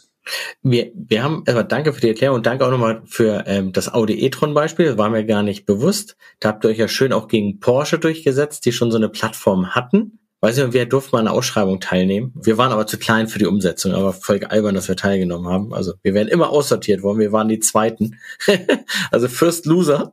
Wir, 0.62 0.90
wir 0.94 1.22
haben, 1.22 1.44
aber 1.46 1.64
danke 1.64 1.92
für 1.92 2.00
die 2.00 2.08
Erklärung 2.08 2.36
und 2.36 2.46
danke 2.46 2.64
auch 2.64 2.70
nochmal 2.70 3.02
für 3.04 3.44
ähm, 3.46 3.72
das 3.72 3.92
Audi 3.92 4.24
e-tron-Beispiel. 4.24 4.86
Das 4.86 4.98
war 4.98 5.10
mir 5.10 5.24
gar 5.24 5.42
nicht 5.42 5.66
bewusst. 5.66 6.16
Da 6.40 6.48
habt 6.48 6.64
ihr 6.64 6.70
euch 6.70 6.78
ja 6.78 6.88
schön 6.88 7.12
auch 7.12 7.28
gegen 7.28 7.60
Porsche 7.60 7.98
durchgesetzt, 7.98 8.64
die 8.64 8.72
schon 8.72 8.90
so 8.90 8.96
eine 8.96 9.10
Plattform 9.10 9.74
hatten. 9.74 10.18
Weiß 10.40 10.58
nicht, 10.58 10.72
wer 10.72 10.84
durfte 10.84 11.12
mal 11.12 11.20
an 11.20 11.28
einer 11.28 11.36
Ausschreibung 11.36 11.80
teilnehmen. 11.80 12.34
Wir 12.34 12.58
waren 12.58 12.70
aber 12.70 12.86
zu 12.86 12.98
klein 12.98 13.28
für 13.28 13.38
die 13.38 13.46
Umsetzung, 13.46 13.92
aber 13.92 14.12
voll 14.12 14.44
albern, 14.44 14.74
dass 14.74 14.88
wir 14.88 14.96
teilgenommen 14.96 15.48
haben. 15.48 15.72
Also 15.72 15.94
wir 16.02 16.12
werden 16.12 16.28
immer 16.28 16.50
aussortiert 16.50 17.02
worden. 17.02 17.18
Wir 17.18 17.32
waren 17.32 17.48
die 17.48 17.60
Zweiten. 17.60 18.18
also 19.10 19.28
First 19.28 19.64
Loser. 19.66 20.12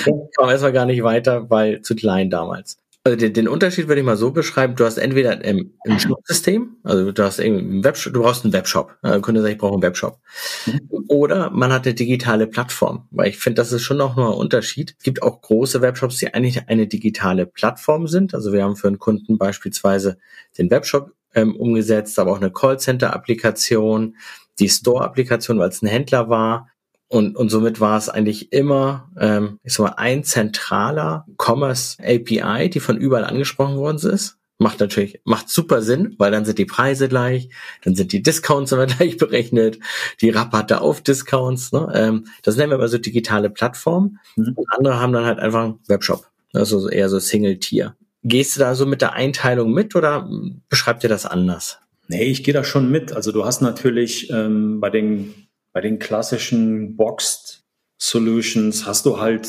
Okay. 0.00 0.12
Kam 0.36 0.48
erstmal 0.48 0.72
gar 0.72 0.86
nicht 0.86 1.04
weiter, 1.04 1.48
weil 1.48 1.80
zu 1.82 1.94
klein 1.94 2.28
damals. 2.28 2.81
Also 3.04 3.16
den, 3.16 3.32
den 3.32 3.48
Unterschied 3.48 3.88
würde 3.88 4.00
ich 4.00 4.06
mal 4.06 4.16
so 4.16 4.30
beschreiben, 4.30 4.76
du 4.76 4.84
hast 4.84 4.96
entweder 4.96 5.44
im, 5.44 5.72
im 5.84 5.98
Shop-System, 5.98 6.76
also 6.84 7.10
du 7.10 7.22
hast 7.24 7.40
einen 7.40 7.82
Webshop, 7.82 8.12
du 8.12 8.22
brauchst 8.22 8.44
einen 8.44 8.52
Webshop. 8.52 8.96
Der 9.02 9.20
Kunde 9.20 9.40
sagt, 9.40 9.52
ich 9.52 9.58
brauche 9.58 9.72
einen 9.72 9.82
Webshop. 9.82 10.20
Mhm. 10.66 11.04
Oder 11.08 11.50
man 11.50 11.72
hat 11.72 11.84
eine 11.84 11.94
digitale 11.94 12.46
Plattform, 12.46 13.08
weil 13.10 13.28
ich 13.28 13.38
finde, 13.38 13.60
das 13.60 13.72
ist 13.72 13.82
schon 13.82 13.96
noch 13.96 14.14
mal 14.14 14.28
ein 14.28 14.38
Unterschied. 14.38 14.94
Es 14.96 15.02
gibt 15.02 15.20
auch 15.20 15.40
große 15.42 15.80
Webshops, 15.80 16.18
die 16.18 16.32
eigentlich 16.32 16.68
eine 16.68 16.86
digitale 16.86 17.44
Plattform 17.44 18.06
sind. 18.06 18.34
Also 18.34 18.52
wir 18.52 18.62
haben 18.62 18.76
für 18.76 18.86
einen 18.86 19.00
Kunden 19.00 19.36
beispielsweise 19.36 20.18
den 20.56 20.70
Webshop 20.70 21.10
ähm, 21.34 21.56
umgesetzt, 21.56 22.20
aber 22.20 22.30
auch 22.30 22.40
eine 22.40 22.52
Callcenter-Applikation, 22.52 24.16
die 24.60 24.68
Store-Applikation, 24.68 25.58
weil 25.58 25.70
es 25.70 25.82
ein 25.82 25.88
Händler 25.88 26.28
war. 26.28 26.68
Und, 27.12 27.36
und 27.36 27.50
somit 27.50 27.78
war 27.78 27.98
es 27.98 28.08
eigentlich 28.08 28.54
immer, 28.54 29.10
ähm, 29.20 29.58
ich 29.64 29.74
sag 29.74 29.84
mal, 29.84 29.94
ein 29.98 30.24
zentraler 30.24 31.26
Commerce 31.36 31.98
API, 32.02 32.70
die 32.70 32.80
von 32.80 32.96
überall 32.96 33.26
angesprochen 33.26 33.76
worden 33.76 33.98
ist. 34.10 34.38
Macht 34.56 34.80
natürlich, 34.80 35.20
macht 35.24 35.50
super 35.50 35.82
Sinn, 35.82 36.14
weil 36.16 36.30
dann 36.30 36.46
sind 36.46 36.56
die 36.56 36.64
Preise 36.64 37.10
gleich, 37.10 37.50
dann 37.84 37.94
sind 37.94 38.12
die 38.12 38.22
Discounts 38.22 38.72
immer 38.72 38.86
gleich 38.86 39.18
berechnet, 39.18 39.78
die 40.22 40.30
Rabatte 40.30 40.80
auf 40.80 41.02
Discounts. 41.02 41.72
Ne? 41.72 41.92
Ähm, 41.94 42.28
das 42.44 42.56
nennen 42.56 42.70
wir 42.70 42.76
aber 42.76 42.88
so 42.88 42.96
digitale 42.96 43.50
Plattformen. 43.50 44.18
Mhm. 44.36 44.54
Und 44.54 44.66
andere 44.70 44.98
haben 44.98 45.12
dann 45.12 45.26
halt 45.26 45.38
einfach 45.38 45.64
einen 45.64 45.80
Webshop. 45.88 46.26
Also 46.54 46.88
eher 46.88 47.10
so 47.10 47.18
Single-Tier. 47.18 47.94
Gehst 48.22 48.56
du 48.56 48.60
da 48.60 48.74
so 48.74 48.86
mit 48.86 49.02
der 49.02 49.12
Einteilung 49.12 49.74
mit 49.74 49.94
oder 49.94 50.30
beschreibt 50.70 51.02
ihr 51.02 51.10
das 51.10 51.26
anders? 51.26 51.78
Nee, 52.08 52.24
ich 52.24 52.42
gehe 52.42 52.54
da 52.54 52.64
schon 52.64 52.90
mit. 52.90 53.12
Also 53.12 53.32
du 53.32 53.44
hast 53.44 53.60
natürlich 53.60 54.30
ähm, 54.30 54.80
bei 54.80 54.88
den 54.88 55.34
bei 55.72 55.80
den 55.80 55.98
klassischen 55.98 56.96
Boxed 56.96 57.64
Solutions 57.98 58.86
hast 58.86 59.06
du 59.06 59.20
halt 59.20 59.48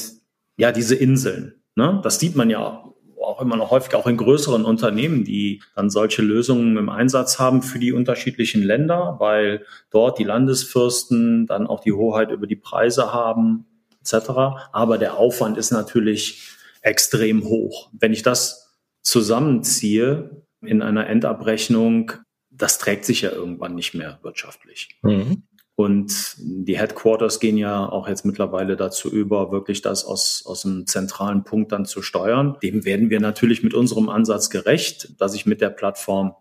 ja 0.58 0.72
diese 0.72 0.96
Inseln. 0.96 1.62
Ne? 1.76 2.00
Das 2.04 2.20
sieht 2.20 2.36
man 2.36 2.50
ja 2.50 2.84
auch 3.24 3.42
immer 3.42 3.56
noch 3.56 3.72
häufig 3.72 3.96
auch 3.96 4.06
in 4.06 4.18
größeren 4.18 4.66
Unternehmen, 4.66 5.24
die 5.24 5.62
dann 5.76 5.90
solche 5.90 6.22
Lösungen 6.22 6.78
im 6.78 6.90
Einsatz 6.90 7.40
haben 7.40 7.62
für 7.62 7.80
die 7.80 7.94
unterschiedlichen 7.94 8.62
Länder, 8.62 9.16
weil 9.20 9.66
dort 9.90 10.20
die 10.20 10.24
Landesfürsten 10.24 11.48
dann 11.48 11.68
auch 11.68 11.80
die 11.80 11.94
Hoheit 11.94 12.32
über 12.32 12.48
die 12.48 12.58
Preise 12.58 13.14
haben 13.14 13.66
etc. 14.02 14.30
Aber 14.72 14.98
der 14.98 15.18
Aufwand 15.18 15.58
ist 15.58 15.72
natürlich 15.72 16.52
extrem 16.82 17.46
hoch. 17.46 17.90
Wenn 17.94 18.14
ich 18.14 18.24
das 18.24 18.78
zusammenziehe 19.02 20.44
in 20.62 20.82
einer 20.82 21.08
Endabrechnung, 21.08 22.12
das 22.52 22.78
trägt 22.78 23.06
sich 23.06 23.22
ja 23.22 23.32
irgendwann 23.32 23.76
nicht 23.76 23.94
mehr 23.94 24.20
wirtschaftlich. 24.22 24.90
Mhm. 25.02 25.44
Und 25.76 26.36
die 26.38 26.78
Headquarters 26.78 27.40
gehen 27.40 27.58
ja 27.58 27.90
auch 27.90 28.08
jetzt 28.08 28.26
mittlerweile 28.26 28.76
dazu 28.76 29.10
über, 29.10 29.52
wirklich 29.52 29.82
das 29.82 30.06
aus, 30.06 30.44
aus 30.46 30.66
einem 30.66 30.86
zentralen 30.86 31.44
Punkt 31.44 31.72
dann 31.72 31.86
zu 31.86 32.04
steuern. 32.04 32.58
Dem 32.62 32.86
werden 32.86 33.10
wir 33.10 33.20
natürlich 33.20 33.64
mit 33.64 33.74
unserem 33.74 34.10
Ansatz 34.10 34.52
gerecht, 34.52 35.20
dass 35.20 35.34
ich 35.34 35.48
mit 35.48 35.62
der 35.62 35.72
Plattform 35.72 36.36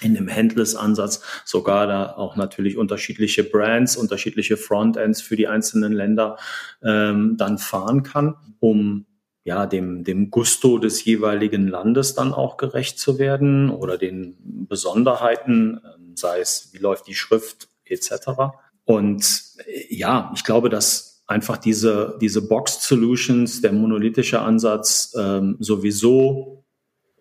in 0.00 0.14
dem 0.14 0.28
Handless-Ansatz 0.28 1.22
sogar 1.44 1.86
da 1.86 2.14
auch 2.14 2.36
natürlich 2.36 2.76
unterschiedliche 2.76 3.44
Brands, 3.44 3.96
unterschiedliche 3.96 4.56
Frontends 4.56 5.20
für 5.20 5.36
die 5.36 5.46
einzelnen 5.46 5.92
Länder 5.92 6.36
ähm, 6.82 7.36
dann 7.36 7.58
fahren 7.58 8.02
kann, 8.02 8.34
um 8.60 9.06
ja, 9.44 9.66
dem, 9.66 10.04
dem 10.04 10.30
Gusto 10.30 10.78
des 10.78 11.04
jeweiligen 11.04 11.68
Landes 11.68 12.14
dann 12.14 12.32
auch 12.32 12.56
gerecht 12.56 12.98
zu 12.98 13.18
werden 13.18 13.68
oder 13.68 13.98
den 13.98 14.36
Besonderheiten, 14.66 15.80
ähm, 15.84 16.16
sei 16.16 16.40
es, 16.40 16.70
wie 16.72 16.78
läuft 16.78 17.06
die 17.06 17.14
Schrift 17.14 17.68
etc. 17.86 18.54
Und 18.84 19.42
äh, 19.66 19.94
ja, 19.94 20.32
ich 20.34 20.44
glaube, 20.44 20.68
dass 20.68 21.22
einfach 21.26 21.56
diese, 21.56 22.18
diese 22.20 22.46
Box 22.46 22.86
Solutions, 22.86 23.62
der 23.62 23.72
monolithische 23.72 24.40
Ansatz 24.40 25.14
ähm, 25.18 25.56
sowieso 25.58 26.64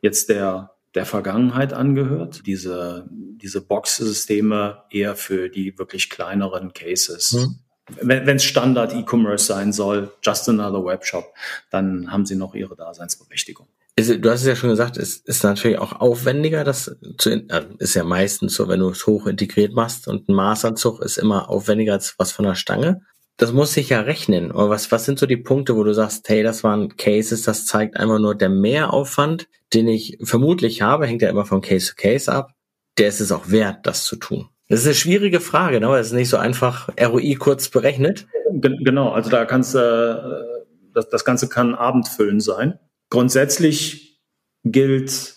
jetzt 0.01 0.29
der, 0.29 0.71
der 0.93 1.05
Vergangenheit 1.05 1.73
angehört. 1.73 2.45
Diese, 2.45 3.07
diese 3.09 3.61
Box-Systeme 3.61 4.83
eher 4.89 5.15
für 5.15 5.49
die 5.49 5.77
wirklich 5.77 6.09
kleineren 6.09 6.73
Cases. 6.73 7.31
Mhm. 7.31 7.59
Wenn 8.01 8.37
es 8.37 8.43
Standard 8.45 8.93
E-Commerce 8.93 9.45
sein 9.45 9.73
soll, 9.73 10.11
just 10.21 10.47
another 10.47 10.85
Webshop, 10.85 11.33
dann 11.69 12.11
haben 12.11 12.25
sie 12.25 12.35
noch 12.35 12.55
ihre 12.55 12.75
Daseinsberechtigung 12.75 13.67
ist, 13.95 14.23
du 14.23 14.29
hast 14.29 14.41
es 14.41 14.47
ja 14.47 14.55
schon 14.55 14.69
gesagt, 14.69 14.97
es 14.97 15.17
ist 15.17 15.43
natürlich 15.43 15.77
auch 15.77 15.93
aufwendiger, 15.93 16.63
das 16.63 16.95
zu, 17.17 17.29
äh, 17.31 17.65
ist 17.77 17.93
ja 17.93 18.03
meistens 18.03 18.55
so, 18.55 18.67
wenn 18.67 18.79
du 18.79 18.89
es 18.89 19.05
hoch 19.05 19.27
integriert 19.27 19.73
machst 19.73 20.07
und 20.07 20.27
ein 20.27 20.33
Maßanzug 20.33 21.01
ist 21.01 21.17
immer 21.17 21.49
aufwendiger 21.49 21.93
als 21.93 22.15
was 22.17 22.31
von 22.31 22.45
der 22.45 22.55
Stange. 22.55 23.01
Das 23.37 23.51
muss 23.51 23.73
sich 23.73 23.89
ja 23.89 24.01
rechnen. 24.01 24.51
Aber 24.51 24.69
was, 24.69 24.91
was 24.91 25.05
sind 25.05 25.19
so 25.19 25.25
die 25.25 25.37
Punkte, 25.37 25.75
wo 25.75 25.83
du 25.83 25.93
sagst, 25.93 26.27
hey, 26.29 26.43
das 26.43 26.63
waren 26.63 26.95
Cases, 26.97 27.41
das 27.41 27.65
zeigt 27.65 27.97
einfach 27.97 28.19
nur 28.19 28.35
der 28.35 28.49
Mehraufwand, 28.49 29.47
den 29.73 29.87
ich 29.87 30.17
vermutlich 30.21 30.81
habe, 30.81 31.07
hängt 31.07 31.21
ja 31.21 31.29
immer 31.29 31.45
von 31.45 31.61
Case 31.61 31.89
to 31.89 31.93
Case 31.95 32.31
ab. 32.31 32.51
Der 32.97 33.07
ist 33.07 33.21
es 33.21 33.31
auch 33.31 33.49
wert, 33.49 33.79
das 33.83 34.05
zu 34.05 34.17
tun. 34.17 34.49
Das 34.69 34.81
ist 34.81 34.85
eine 34.85 34.95
schwierige 34.95 35.39
Frage, 35.39 35.79
ne? 35.79 35.89
weil 35.89 36.01
es 36.01 36.07
ist 36.07 36.13
nicht 36.13 36.29
so 36.29 36.37
einfach 36.37 36.89
ROI 36.99 37.35
kurz 37.35 37.69
berechnet. 37.69 38.27
Genau, 38.51 39.11
also 39.11 39.29
da 39.29 39.45
kannst 39.45 39.75
du, 39.75 39.79
äh, 39.79 40.71
das, 40.93 41.09
das 41.09 41.25
Ganze 41.25 41.49
kann 41.49 41.75
abendfüllend 41.75 42.43
sein. 42.43 42.79
Grundsätzlich 43.13 44.23
gilt, 44.63 45.35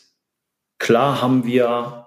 klar 0.79 1.21
haben 1.21 1.45
wir, 1.45 2.07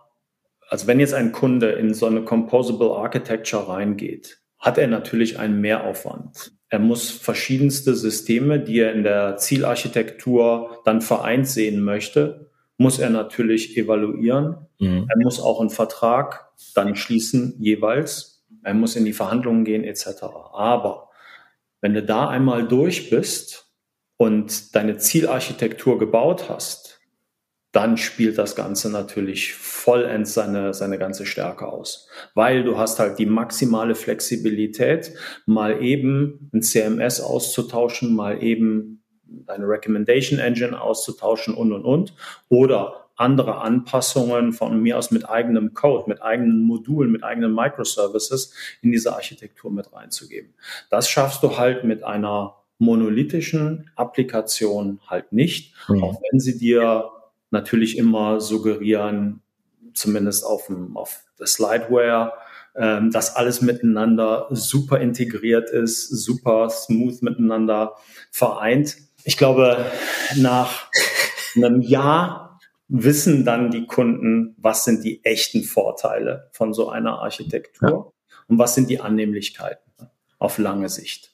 also 0.68 0.88
wenn 0.88 1.00
jetzt 1.00 1.14
ein 1.14 1.32
Kunde 1.32 1.74
in 1.74 1.94
so 1.94 2.08
eine 2.08 2.24
Composable 2.24 2.96
Architecture 2.96 3.70
reingeht, 3.70 4.42
hat 4.58 4.80
er 4.80 4.88
natürlich 4.88 5.38
einen 5.38 5.62
Mehraufwand. 5.62 6.54
Er 6.70 6.80
muss 6.80 7.12
verschiedenste 7.12 7.94
Systeme, 7.94 8.60
die 8.60 8.80
er 8.80 8.94
in 8.94 9.04
der 9.04 9.38
Zielarchitektur 9.38 10.82
dann 10.86 11.02
vereint 11.02 11.48
sehen 11.48 11.84
möchte, 11.84 12.50
muss 12.78 12.98
er 12.98 13.12
natürlich 13.12 13.78
evaluieren. 13.78 14.66
Mhm. 14.80 15.06
Er 15.08 15.18
muss 15.20 15.40
auch 15.40 15.60
einen 15.60 15.70
Vertrag 15.70 16.50
dann 16.74 16.96
schließen 16.96 17.58
jeweils. 17.60 18.44
Er 18.64 18.74
muss 18.74 18.96
in 18.96 19.06
die 19.06 19.14
Verhandlungen 19.14 19.66
gehen 19.66 19.84
etc. 19.84 20.24
Aber 20.52 21.10
wenn 21.80 21.94
du 21.94 22.02
da 22.02 22.28
einmal 22.28 22.68
durch 22.68 23.12
bist, 23.12 23.69
und 24.20 24.76
deine 24.76 24.98
Zielarchitektur 24.98 25.98
gebaut 25.98 26.50
hast, 26.50 27.00
dann 27.72 27.96
spielt 27.96 28.38
das 28.38 28.54
Ganze 28.54 28.92
natürlich 28.92 29.54
vollends 29.54 30.34
seine, 30.34 30.74
seine 30.74 30.98
ganze 30.98 31.26
Stärke 31.26 31.68
aus. 31.68 32.10
Weil 32.34 32.66
du 32.66 32.78
hast 32.78 33.00
halt 33.00 33.18
die 33.18 33.26
maximale 33.26 33.96
Flexibilität, 33.96 35.14
mal 35.46 35.82
eben 35.82 36.50
ein 36.54 36.62
CMS 36.62 37.22
auszutauschen, 37.22 38.14
mal 38.14 38.44
eben 38.44 39.06
deine 39.24 39.66
Recommendation 39.66 40.40
Engine 40.40 40.82
auszutauschen 40.82 41.54
und, 41.54 41.72
und, 41.72 41.86
und. 41.86 42.14
Oder 42.50 43.12
andere 43.16 43.62
Anpassungen 43.62 44.52
von 44.52 44.82
mir 44.82 44.98
aus 44.98 45.12
mit 45.12 45.30
eigenem 45.30 45.74
Code, 45.74 46.10
mit 46.10 46.22
eigenen 46.22 46.64
Modulen, 46.64 47.12
mit 47.12 47.24
eigenen 47.24 47.54
Microservices 47.54 48.54
in 48.82 48.92
diese 48.92 49.14
Architektur 49.14 49.72
mit 49.72 49.94
reinzugeben. 49.94 50.56
Das 50.90 51.10
schaffst 51.10 51.42
du 51.42 51.58
halt 51.58 51.86
mit 51.86 52.04
einer 52.04 52.59
monolithischen 52.80 53.92
Applikation 53.96 55.00
halt 55.06 55.32
nicht, 55.32 55.76
mhm. 55.88 56.04
auch 56.04 56.22
wenn 56.32 56.40
sie 56.40 56.58
dir 56.58 57.12
natürlich 57.52 57.98
immer 57.98 58.42
suggerieren, 58.42 59.42
zumindest 59.94 60.46
auf, 60.46 60.68
dem, 60.68 60.96
auf 60.98 61.24
der 61.40 61.48
Slideware, 61.48 62.34
ähm, 62.76 63.12
dass 63.12 63.36
alles 63.36 63.62
miteinander 63.62 64.48
super 64.52 65.00
integriert 65.00 65.70
ist, 65.70 66.08
super 66.08 66.70
smooth 66.70 67.22
miteinander 67.22 67.96
vereint. 68.32 68.98
Ich 69.24 69.38
glaube, 69.38 69.86
nach 70.38 70.90
einem 71.56 71.82
Jahr 71.82 72.60
wissen 72.88 73.46
dann 73.46 73.72
die 73.72 73.86
Kunden, 73.86 74.56
was 74.58 74.84
sind 74.84 75.04
die 75.04 75.24
echten 75.24 75.64
Vorteile 75.64 76.50
von 76.54 76.74
so 76.74 76.90
einer 76.90 77.20
Architektur 77.20 77.90
ja. 77.90 78.34
und 78.48 78.58
was 78.58 78.76
sind 78.76 78.90
die 78.90 79.00
Annehmlichkeiten 79.00 79.92
auf 80.38 80.58
lange 80.58 80.90
Sicht. 80.90 81.34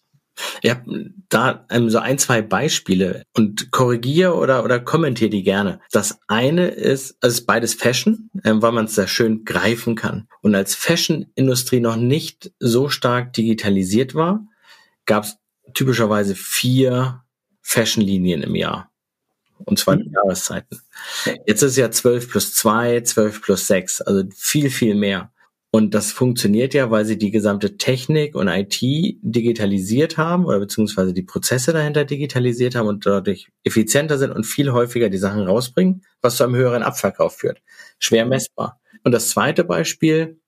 Ja, 0.63 0.81
da 1.29 1.65
ähm, 1.69 1.89
so 1.89 1.99
ein, 1.99 2.17
zwei 2.17 2.41
Beispiele 2.41 3.23
und 3.33 3.71
korrigiere 3.71 4.35
oder, 4.35 4.63
oder 4.63 4.79
kommentiere 4.79 5.29
die 5.29 5.43
gerne. 5.43 5.79
Das 5.91 6.19
eine 6.27 6.67
ist, 6.67 7.17
also 7.21 7.33
ist 7.35 7.45
beides 7.45 7.73
Fashion, 7.73 8.29
ähm, 8.43 8.61
weil 8.61 8.71
man 8.71 8.85
es 8.85 8.95
sehr 8.95 9.07
schön 9.07 9.45
greifen 9.45 9.95
kann. 9.95 10.27
Und 10.41 10.55
als 10.55 10.75
Fashion-Industrie 10.75 11.79
noch 11.79 11.95
nicht 11.95 12.51
so 12.59 12.89
stark 12.89 13.33
digitalisiert 13.33 14.15
war, 14.15 14.45
gab 15.05 15.23
es 15.23 15.37
typischerweise 15.73 16.35
vier 16.35 17.23
Fashion-Linien 17.61 18.43
im 18.43 18.55
Jahr. 18.55 18.91
Und 19.57 19.79
zwar 19.79 19.95
in 19.95 20.07
mhm. 20.07 20.13
Jahreszeiten. 20.13 20.81
Jetzt 21.45 21.61
ist 21.61 21.71
es 21.71 21.77
ja 21.77 21.89
12 21.89 22.29
plus 22.29 22.53
2, 22.53 23.01
12 23.01 23.41
plus 23.41 23.67
6, 23.67 24.01
also 24.01 24.23
viel, 24.35 24.69
viel 24.69 24.95
mehr. 24.95 25.31
Und 25.75 25.93
das 25.93 26.13
funktioniert 26.13 26.73
ja, 26.73 26.89
weil 26.89 27.03
sie 27.03 27.17
die 27.17 27.31
gesamte 27.31 27.75
Technik 27.75 28.33
und 28.33 28.47
IT 28.47 28.79
digitalisiert 28.79 30.17
haben 30.17 30.45
oder 30.45 30.57
beziehungsweise 30.57 31.13
die 31.13 31.21
Prozesse 31.21 31.73
dahinter 31.73 32.05
digitalisiert 32.05 32.75
haben 32.75 32.87
und 32.87 33.05
dadurch 33.05 33.49
effizienter 33.65 34.17
sind 34.17 34.31
und 34.31 34.45
viel 34.45 34.71
häufiger 34.71 35.09
die 35.09 35.17
Sachen 35.17 35.41
rausbringen, 35.41 36.05
was 36.21 36.37
zu 36.37 36.45
einem 36.45 36.55
höheren 36.55 36.81
Abverkauf 36.81 37.35
führt. 37.35 37.61
Schwer 37.99 38.25
messbar. 38.25 38.79
Und 39.03 39.11
das 39.11 39.27
zweite 39.27 39.65
Beispiel, 39.65 40.39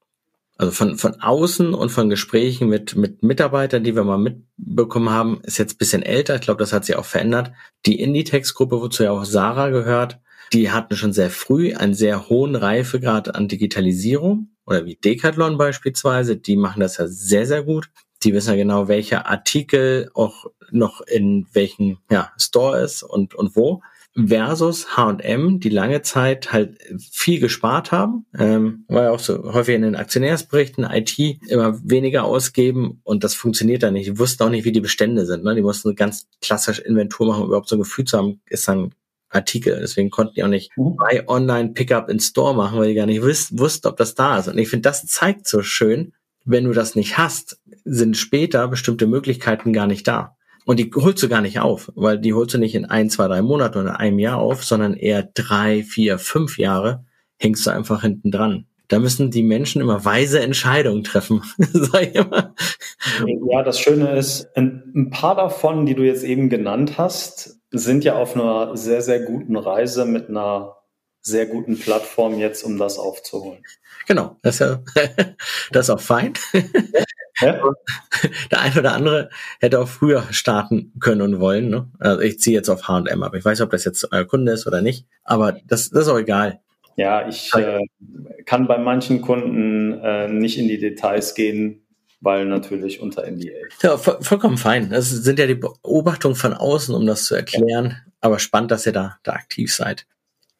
also 0.55 0.72
von, 0.72 0.98
von 0.98 1.19
außen 1.19 1.74
und 1.74 1.89
von 1.89 2.10
Gesprächen 2.10 2.69
mit, 2.69 2.96
mit 2.96 3.22
Mitarbeitern, 3.22 3.84
die 3.84 3.98
wir 3.98 4.05
mal 4.05 4.17
mitbekommen 4.17 5.10
haben, 5.10 5.41
ist 5.43 5.57
jetzt 5.57 5.77
bisschen 5.77 6.03
älter. 6.03 6.36
Ich 6.36 6.41
glaube, 6.41 6.60
das 6.60 6.72
hat 6.72 6.86
sich 6.86 6.96
auch 6.96 7.03
verändert. 7.03 7.51
Die 7.86 8.00
Inditex-Gruppe, 8.00 8.79
wozu 8.79 9.03
ja 9.03 9.12
auch 9.12 9.25
Sarah 9.25 9.72
gehört, 9.72 10.22
die 10.54 10.72
hatten 10.72 10.96
schon 10.96 11.13
sehr 11.13 11.30
früh 11.30 11.74
einen 11.74 11.94
sehr 11.94 12.30
hohen 12.30 12.56
Reifegrad 12.56 13.36
an 13.36 13.48
Digitalisierung 13.48 14.50
oder 14.66 14.86
wie 14.86 14.96
Decathlon 14.96 15.58
beispielsweise, 15.58 16.38
die 16.38 16.58
machen 16.58 16.82
das 16.82 16.98
ja 16.98 17.08
sehr, 17.08 17.46
sehr 17.46 17.63
gut. 17.63 17.89
Die 18.24 18.34
wissen 18.34 18.50
ja 18.50 18.56
genau, 18.56 18.88
welcher 18.88 19.27
Artikel 19.27 20.10
auch 20.13 20.48
noch 20.72 21.01
in 21.01 21.48
welchem 21.54 22.00
ja, 22.12 22.32
Store 22.38 22.82
ist 22.82 23.04
und, 23.04 23.34
und 23.36 23.56
wo. 23.56 23.82
Versus 24.16 24.98
H&M, 24.98 25.60
die 25.60 25.70
lange 25.70 26.01
Zeit 26.01 26.51
halt 26.51 26.80
viel 27.12 27.39
gespart 27.39 27.92
haben, 27.92 28.25
ähm, 28.38 28.84
war 28.88 29.04
ja 29.04 29.12
auch 29.12 29.20
so 29.20 29.54
häufig 29.54 29.75
in 29.75 29.84
den 29.84 29.96
Aktionärsberichten, 29.96 30.86
IT 30.86 31.20
immer 31.48 31.80
weniger 31.88 32.24
ausgeben 32.24 33.00
und 33.04 33.24
das 33.24 33.36
funktioniert 33.36 33.84
da 33.84 33.92
nicht. 33.92 34.08
Die 34.08 34.18
wussten 34.18 34.42
auch 34.42 34.50
nicht, 34.50 34.66
wie 34.66 34.72
die 34.72 34.82
Bestände 34.82 35.27
sind. 35.27 35.44
Ne? 35.44 35.54
Die 35.54 35.62
mussten 35.62 35.96
ganz 35.96 36.27
klassisch 36.42 36.80
Inventur 36.80 37.27
machen, 37.27 37.44
um 37.44 37.48
überhaupt 37.50 37.70
so 37.70 37.75
ein 37.75 37.82
Gefühl 37.82 38.06
zu 38.06 38.18
haben, 38.18 38.42
ist 38.48 38.68
dann 38.68 38.92
Artikel. 39.29 39.77
Deswegen 39.79 40.10
konnten 40.10 40.34
die 40.36 40.43
auch 40.43 40.48
nicht 40.48 40.72
mhm. 40.77 40.96
Buy 40.96 41.24
Online 41.27 41.74
Pickup 41.74 42.10
in 42.10 42.19
Store 42.19 42.55
machen, 42.55 42.79
weil 42.79 42.89
die 42.89 42.96
gar 42.96 43.05
nicht 43.05 43.22
wussten, 43.22 43.60
wussten 43.60 43.88
ob 43.88 43.98
das 43.98 44.15
da 44.15 44.39
ist. 44.39 44.48
Und 44.48 44.57
ich 44.57 44.69
finde, 44.69 44.84
das 44.84 45.05
zeigt 45.05 45.48
so 45.48 45.62
schön, 45.62 46.13
wenn 46.46 46.63
du 46.63 46.72
das 46.72 46.96
nicht 46.96 47.17
hast, 47.17 47.60
sind 47.84 48.15
später 48.15 48.67
bestimmte 48.67 49.05
Möglichkeiten 49.05 49.74
gar 49.74 49.88
nicht 49.88 50.07
da. 50.07 50.38
Und 50.65 50.79
die 50.79 50.91
holst 50.93 51.24
du 51.24 51.29
gar 51.29 51.41
nicht 51.41 51.60
auf, 51.60 51.91
weil 51.96 52.19
die 52.19 52.34
holst 52.34 52.53
du 52.53 52.57
nicht 52.57 52.75
in 52.75 52.86
ein, 52.86 53.10
zwei, 53.10 53.27
drei 53.27 53.41
Monaten 53.41 53.79
oder 53.79 54.00
einem 54.00 54.19
Jahr 54.19 54.38
auf, 54.38 54.63
sondern 54.63 54.96
eher 54.96 55.24
drei, 55.34 55.84
vier, 55.84 56.19
fünf 56.19 56.57
Jahre 56.57 57.05
hängst 57.38 57.65
du 57.65 57.72
einfach 57.72 58.01
hinten 58.01 58.31
dran. 58.31 58.65
Da 58.89 59.00
müssen 59.00 59.31
die 59.31 59.43
Menschen 59.43 59.81
immer 59.81 60.05
weise 60.05 60.39
Entscheidungen 60.39 61.03
treffen, 61.03 61.41
sag 61.57 62.03
ich 62.03 62.15
immer. 62.15 62.53
Ja, 63.50 63.63
das 63.63 63.79
Schöne 63.79 64.18
ist, 64.18 64.48
ein 64.55 65.09
paar 65.11 65.35
davon, 65.35 65.85
die 65.85 65.96
du 65.96 66.03
jetzt 66.03 66.24
eben 66.24 66.50
genannt 66.50 66.98
hast, 66.98 67.56
sind 67.72 68.03
ja 68.03 68.16
auf 68.16 68.36
einer 68.36 68.75
sehr, 68.77 69.01
sehr 69.01 69.22
guten 69.22 69.56
Reise 69.56 70.06
mit 70.06 70.30
einer 70.30 70.77
sehr 71.22 71.46
guten 71.46 71.77
Plattform 71.77 72.40
jetzt, 72.40 72.64
um 72.64 72.77
das 72.77 72.98
aufzuholen. 72.98 73.64
Genau, 74.08 74.38
das 74.42 74.56
ist 74.56 74.60
ja 74.62 74.80
das 75.72 75.86
ist 75.86 75.90
auch 75.90 76.00
fein. 76.00 76.34
Ja. 77.42 77.62
Der 78.51 78.62
eine 78.62 78.80
oder 78.80 78.94
andere 78.94 79.30
hätte 79.60 79.80
auch 79.80 79.88
früher 79.88 80.24
starten 80.32 80.94
können 81.00 81.22
und 81.22 81.40
wollen. 81.40 81.70
Ne? 81.70 81.90
Also 82.00 82.22
ich 82.22 82.40
ziehe 82.40 82.56
jetzt 82.56 82.70
auf 82.70 82.88
H&M 82.88 83.24
ab. 83.24 83.36
Ich 83.36 83.46
weiß 83.46 83.60
nicht, 83.60 83.66
ob 83.66 83.72
das 83.72 83.86
jetzt 83.86 84.12
euer 84.12 84.25
Kunde 84.25 84.53
ist 84.53 84.66
oder 84.66 84.82
nicht, 84.82 85.06
aber 85.24 85.51
das, 85.51 85.90
das 85.90 86.03
ist 86.03 86.08
auch 86.08 86.18
egal. 86.18 86.62
Ja, 86.96 87.27
ich 87.27 87.53
äh, 87.53 87.80
kann 88.46 88.68
bei 88.68 88.80
manchen 88.80 89.22
Kunden 89.22 89.94
äh, 90.01 90.27
nicht 90.27 90.58
in 90.58 90.68
die 90.68 90.80
Details 90.80 91.36
gehen, 91.36 91.86
weil 92.20 92.46
natürlich 92.46 93.00
unter 93.00 93.30
NDA. 93.30 93.51
Ja, 93.82 93.98
vollkommen 93.98 94.58
fein. 94.58 94.90
Das 94.90 95.10
sind 95.10 95.40
ja 95.40 95.48
die 95.48 95.56
Beobachtungen 95.56 96.36
von 96.36 96.53
außen, 96.53 96.94
um 96.96 97.06
das 97.06 97.25
zu 97.25 97.36
erklären. 97.36 97.98
Aber 98.20 98.40
spannend, 98.40 98.72
dass 98.72 98.86
ihr 98.86 98.94
da, 98.94 99.18
da 99.24 99.34
aktiv 99.34 99.74
seid. 99.74 100.08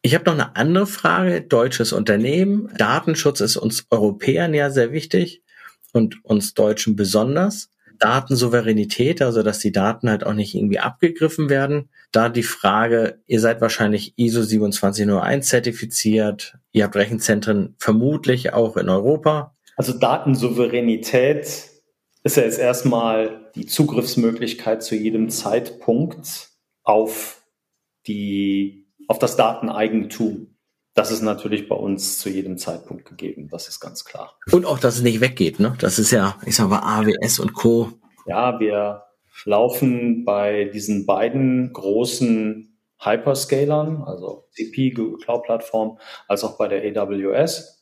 Ich 0.04 0.14
habe 0.14 0.26
noch 0.26 0.34
eine 0.34 0.56
andere 0.56 0.88
Frage. 0.88 1.42
Deutsches 1.42 1.92
Unternehmen. 1.92 2.70
Datenschutz 2.78 3.42
ist 3.42 3.58
uns 3.58 3.88
Europäern 3.90 4.54
ja 4.54 4.70
sehr 4.70 4.92
wichtig 4.92 5.42
und 5.92 6.24
uns 6.24 6.54
Deutschen 6.54 6.96
besonders. 6.96 7.70
Datensouveränität, 8.00 9.24
also 9.24 9.42
dass 9.42 9.58
die 9.58 9.72
Daten 9.72 10.10
halt 10.10 10.24
auch 10.24 10.34
nicht 10.34 10.54
irgendwie 10.54 10.80
abgegriffen 10.80 11.50
werden. 11.50 11.90
Da 12.12 12.30
die 12.30 12.44
Frage, 12.44 13.22
ihr 13.26 13.40
seid 13.40 13.60
wahrscheinlich 13.60 14.14
ISO 14.18 14.44
27001 14.44 15.48
zertifiziert, 15.48 16.58
ihr 16.72 16.84
habt 16.84 16.96
Rechenzentren 16.96 17.76
vermutlich 17.80 18.54
auch 18.54 18.78
in 18.78 18.90
Europa. 18.90 19.57
Also 19.78 19.94
Datensouveränität 19.94 21.70
ist 22.24 22.36
ja 22.36 22.44
jetzt 22.44 22.58
erstmal 22.58 23.52
die 23.54 23.68
Zugriffsmöglichkeit 23.68 24.82
zu 24.82 24.96
jedem 24.96 25.30
Zeitpunkt 25.30 26.50
auf 26.84 27.44
die, 28.08 28.88
auf 29.08 29.20
das 29.20 29.36
Dateneigentum. 29.36 30.56
Das 30.96 31.12
ist 31.12 31.22
natürlich 31.22 31.70
bei 31.70 31.76
uns 31.76 32.18
zu 32.18 32.30
jedem 32.30 32.58
Zeitpunkt 32.58 33.06
gegeben. 33.06 33.50
Das 33.52 33.68
ist 33.68 33.80
ganz 33.80 34.04
klar. 34.04 34.40
Und 34.52 34.66
auch, 34.66 34.80
dass 34.80 34.96
es 34.96 35.04
nicht 35.04 35.22
weggeht, 35.22 35.60
ne? 35.60 35.76
Das 35.80 36.00
ist 36.00 36.10
ja, 36.10 36.38
ich 36.44 36.56
sag 36.56 36.70
mal, 36.70 36.80
AWS 36.80 37.40
und 37.40 37.54
Co. 37.54 37.92
Ja, 38.26 38.60
wir 38.60 39.04
laufen 39.46 40.26
bei 40.26 40.66
diesen 40.66 41.06
beiden 41.06 41.72
großen 41.72 42.80
Hyperscalern, 43.00 44.02
also 44.02 44.48
CP, 44.54 44.90
Google 44.90 45.20
Cloud 45.20 45.44
Plattform, 45.44 46.00
als 46.28 46.44
auch 46.44 46.58
bei 46.58 46.68
der 46.68 47.00
AWS 47.00 47.77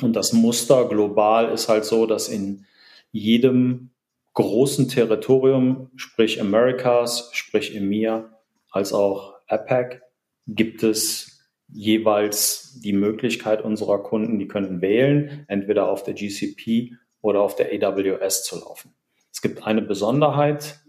und 0.00 0.14
das 0.14 0.32
Muster 0.32 0.88
global 0.88 1.52
ist 1.52 1.68
halt 1.68 1.84
so, 1.84 2.06
dass 2.06 2.28
in 2.28 2.66
jedem 3.12 3.90
großen 4.34 4.88
Territorium, 4.88 5.90
sprich 5.96 6.40
Americas, 6.40 7.30
sprich 7.32 7.74
EMEA, 7.74 8.30
als 8.70 8.92
auch 8.92 9.34
APAC, 9.48 10.02
gibt 10.46 10.82
es 10.82 11.40
jeweils 11.68 12.80
die 12.82 12.92
Möglichkeit 12.92 13.62
unserer 13.62 14.02
Kunden, 14.02 14.38
die 14.38 14.48
können 14.48 14.80
wählen, 14.80 15.44
entweder 15.48 15.88
auf 15.88 16.02
der 16.02 16.14
GCP 16.14 16.94
oder 17.20 17.40
auf 17.40 17.56
der 17.56 17.70
AWS 17.72 18.44
zu 18.44 18.58
laufen. 18.58 18.94
Es 19.32 19.42
gibt 19.42 19.66
eine 19.66 19.82
Besonderheit 19.82 20.80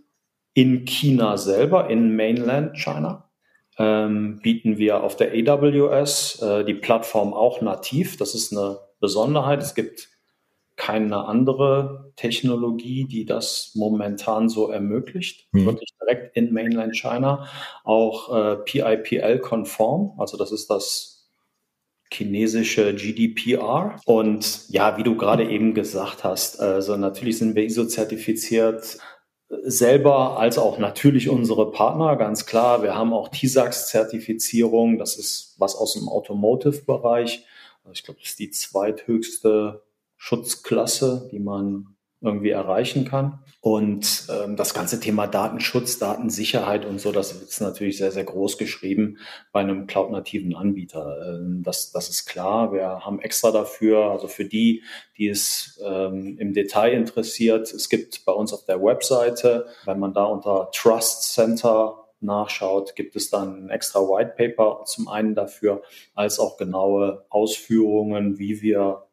in 0.54 0.86
China 0.86 1.38
selber, 1.38 1.90
in 1.90 2.16
Mainland 2.16 2.78
China, 2.78 3.30
ähm, 3.78 4.40
bieten 4.42 4.78
wir 4.78 5.04
auf 5.04 5.16
der 5.16 5.32
AWS 5.32 6.42
äh, 6.42 6.66
die 6.66 6.74
Plattform 6.74 7.34
auch 7.34 7.62
nativ. 7.62 8.18
Das 8.18 8.36
ist 8.36 8.52
eine 8.52 8.80
Besonderheit. 9.02 9.62
Es 9.62 9.76
gibt 9.76 10.08
keine 10.78 11.26
andere 11.26 12.14
Technologie, 12.16 13.06
die 13.06 13.26
das 13.26 13.72
momentan 13.76 14.50
so 14.50 14.70
ermöglicht. 14.70 15.48
Mhm. 15.52 15.66
Wirklich 15.66 15.94
direkt 16.02 16.36
in 16.38 16.54
Mainland 16.54 16.96
China. 16.96 17.48
Auch 17.84 18.34
äh, 18.34 18.56
PIPL-konform, 18.58 20.14
also 20.18 20.38
das 20.38 20.52
ist 20.52 20.70
das 20.70 21.30
chinesische 22.12 22.94
GDPR. 22.94 24.00
Und 24.06 24.70
ja, 24.70 24.98
wie 24.98 25.04
du 25.04 25.16
gerade 25.16 25.50
eben 25.50 25.74
gesagt 25.74 26.24
hast, 26.24 26.60
also 26.60 26.98
natürlich 26.98 27.38
sind 27.38 27.56
wir 27.56 27.64
ISO-zertifiziert 27.64 28.98
selber 29.64 30.40
als 30.40 30.58
auch 30.58 30.78
natürlich 30.78 31.30
unsere 31.30 31.72
Partner, 31.72 32.16
ganz 32.16 32.46
klar. 32.46 32.84
Wir 32.84 32.96
haben 32.96 33.14
auch 33.14 33.30
TISAX-Zertifizierung, 33.30 34.98
das 34.98 35.18
ist 35.18 35.56
was 35.58 35.76
aus 35.76 35.94
dem 35.94 36.08
Automotive-Bereich. 36.08 37.46
Also 37.92 38.00
ich 38.00 38.04
glaube, 38.06 38.22
das 38.22 38.30
ist 38.30 38.40
die 38.40 38.52
zweithöchste 38.52 39.84
Schutzklasse, 40.16 41.28
die 41.32 41.40
man 41.40 41.98
irgendwie 42.22 42.52
erreichen 42.52 43.04
kann. 43.04 43.40
Und 43.60 44.28
ähm, 44.30 44.56
das 44.56 44.74
ganze 44.74 45.00
Thema 45.00 45.28
Datenschutz, 45.28 46.00
Datensicherheit 46.00 46.86
und 46.86 47.02
so, 47.02 47.12
das 47.12 47.32
ist 47.34 47.60
natürlich 47.60 47.98
sehr, 47.98 48.12
sehr 48.12 48.24
groß 48.24 48.58
geschrieben 48.58 49.18
bei 49.52 49.60
einem 49.60 49.88
cloud-nativen 49.88 50.56
Anbieter. 50.56 51.18
Ähm, 51.28 51.64
das, 51.64 51.92
das 51.92 52.10
ist 52.10 52.28
klar. 52.28 52.72
Wir 52.72 53.04
haben 53.04 53.20
extra 53.20 53.52
dafür, 53.52 54.12
also 54.12 54.28
für 54.28 54.46
die, 54.46 54.84
die 55.18 55.28
es 55.28 55.82
ähm, 55.84 56.38
im 56.38 56.54
Detail 56.54 56.94
interessiert, 56.94 57.74
es 57.74 57.90
gibt 57.90 58.24
bei 58.24 58.32
uns 58.32 58.54
auf 58.54 58.66
der 58.66 58.82
Webseite, 58.82 59.66
wenn 59.86 60.00
man 60.00 60.14
da 60.14 60.24
unter 60.24 60.70
Trust 60.72 61.34
Center 61.34 62.01
nachschaut, 62.22 62.96
gibt 62.96 63.16
es 63.16 63.30
dann 63.30 63.66
ein 63.66 63.70
extra 63.70 64.00
White 64.00 64.34
Paper 64.38 64.84
zum 64.86 65.08
einen 65.08 65.36
dafür, 65.36 65.82
als 66.16 66.40
auch 66.40 66.58
genaue 66.58 67.26
Ausführungen, 67.30 68.40
wie 68.40 68.62
wir 68.62 69.08